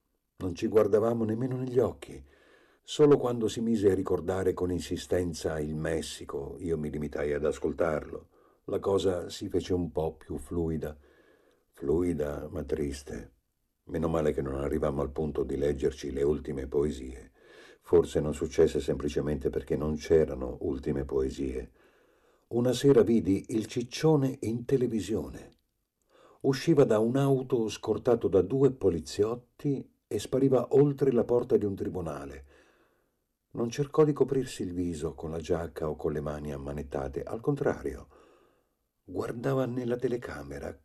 Non 0.44 0.56
ci 0.56 0.68
guardavamo 0.68 1.24
nemmeno 1.24 1.56
negli 1.56 1.80
occhi. 1.80 2.22
Solo 2.84 3.16
quando 3.16 3.48
si 3.48 3.62
mise 3.62 3.90
a 3.90 3.96
ricordare 3.96 4.54
con 4.54 4.74
insistenza 4.74 5.58
il 5.58 5.74
Messico, 5.74 6.58
io 6.60 6.78
mi 6.78 6.90
limitai 6.90 7.32
ad 7.32 7.46
ascoltarlo. 7.46 8.28
La 8.66 8.80
cosa 8.80 9.30
si 9.30 9.48
fece 9.48 9.74
un 9.74 9.90
po' 9.94 10.16
più 10.16 10.38
fluida. 10.38 10.98
Fluida, 11.72 12.50
ma 12.52 12.62
triste. 12.66 13.32
Meno 13.86 14.10
male 14.10 14.34
che 14.34 14.42
non 14.42 14.56
arrivammo 14.56 15.02
al 15.02 15.12
punto 15.12 15.44
di 15.44 15.56
leggerci 15.56 16.12
le 16.12 16.24
ultime 16.24 16.68
poesie. 16.68 17.32
Forse 17.80 18.20
non 18.20 18.34
successe 18.34 18.82
semplicemente 18.82 19.50
perché 19.50 19.78
non 19.78 19.96
c'erano 19.96 20.58
ultime 20.60 21.06
poesie. 21.06 21.72
Una 22.48 22.74
sera 22.74 23.02
vidi 23.02 23.46
il 23.48 23.66
ciccione 23.68 24.40
in 24.42 24.66
televisione. 24.66 25.52
Usciva 26.42 26.84
da 26.84 27.00
un'auto 27.00 27.70
scortato 27.70 28.28
da 28.28 28.42
due 28.42 28.72
poliziotti 28.72 29.92
e 30.13 30.19
spariva 30.19 30.76
oltre 30.76 31.12
la 31.12 31.23
porta 31.23 31.58
di 31.58 31.65
un 31.65 31.73
tribunale. 31.73 32.45
Non 33.54 33.71
cercò 33.71 34.04
di 34.04 34.13
coprirsi 34.13 34.62
il 34.62 34.71
viso 34.71 35.15
con 35.15 35.32
la 35.32 35.39
giacca 35.39 35.89
o 35.89 35.95
con 35.95 36.12
le 36.12 36.21
mani 36.21 36.54
ammanettate, 36.54 37.23
al 37.23 37.41
contrario, 37.41 38.08
guardava 39.04 39.65
nella 39.65 39.95
telecamera 39.95 40.80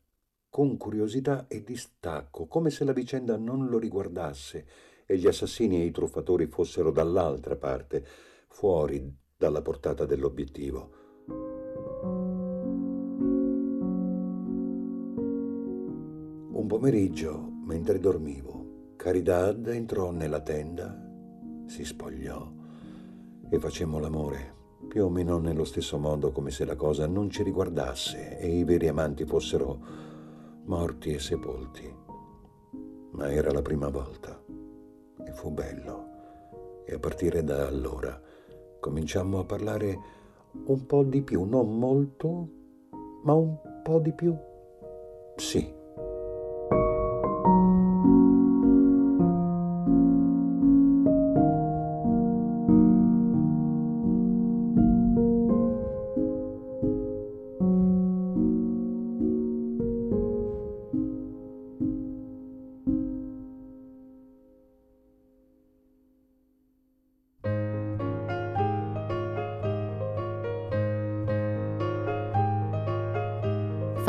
con 0.49 0.79
curiosità 0.79 1.47
e 1.47 1.63
distacco, 1.63 2.47
come 2.47 2.71
se 2.71 2.85
la 2.85 2.95
vicenda 2.95 3.37
non 3.37 3.67
lo 3.67 3.77
riguardasse 3.77 4.67
e 5.05 5.19
gli 5.19 5.27
assassini 5.27 5.83
e 5.83 5.85
i 5.85 5.91
truffatori 5.91 6.47
fossero 6.47 6.91
dall'altra 6.91 7.57
parte, 7.57 8.03
fuori 8.49 9.15
dalla 9.37 9.61
portata 9.61 10.07
dell'obiettivo. 10.07 10.91
Un 16.51 16.67
pomeriggio, 16.67 17.39
mentre 17.67 17.99
dormivo, 17.99 18.68
Caridad 19.09 19.67
entrò 19.69 20.11
nella 20.11 20.41
tenda, 20.41 20.95
si 21.65 21.83
spogliò 21.83 22.47
e 23.49 23.59
facemmo 23.59 23.99
l'amore, 23.99 24.55
più 24.87 25.07
o 25.07 25.09
meno 25.09 25.39
nello 25.39 25.65
stesso 25.65 25.97
modo 25.97 26.31
come 26.31 26.51
se 26.51 26.67
la 26.67 26.77
cosa 26.77 27.07
non 27.07 27.31
ci 27.31 27.43
riguardasse 27.43 28.39
e 28.39 28.59
i 28.59 28.65
veri 28.65 28.87
amanti 28.87 29.25
fossero 29.25 29.79
morti 30.67 31.15
e 31.15 31.21
sepolti. 31.21 31.91
Ma 33.13 33.33
era 33.33 33.51
la 33.51 33.63
prima 33.63 33.89
volta 33.89 34.39
e 35.25 35.33
fu 35.33 35.53
bello. 35.53 36.83
E 36.85 36.93
a 36.93 36.99
partire 36.99 37.43
da 37.43 37.67
allora 37.67 38.21
cominciammo 38.79 39.39
a 39.39 39.45
parlare 39.45 39.99
un 40.67 40.85
po' 40.85 41.03
di 41.03 41.23
più, 41.23 41.45
non 41.45 41.79
molto, 41.79 42.49
ma 43.23 43.33
un 43.33 43.57
po' 43.83 44.01
di 44.01 44.13
più. 44.13 44.37
Sì, 45.37 45.77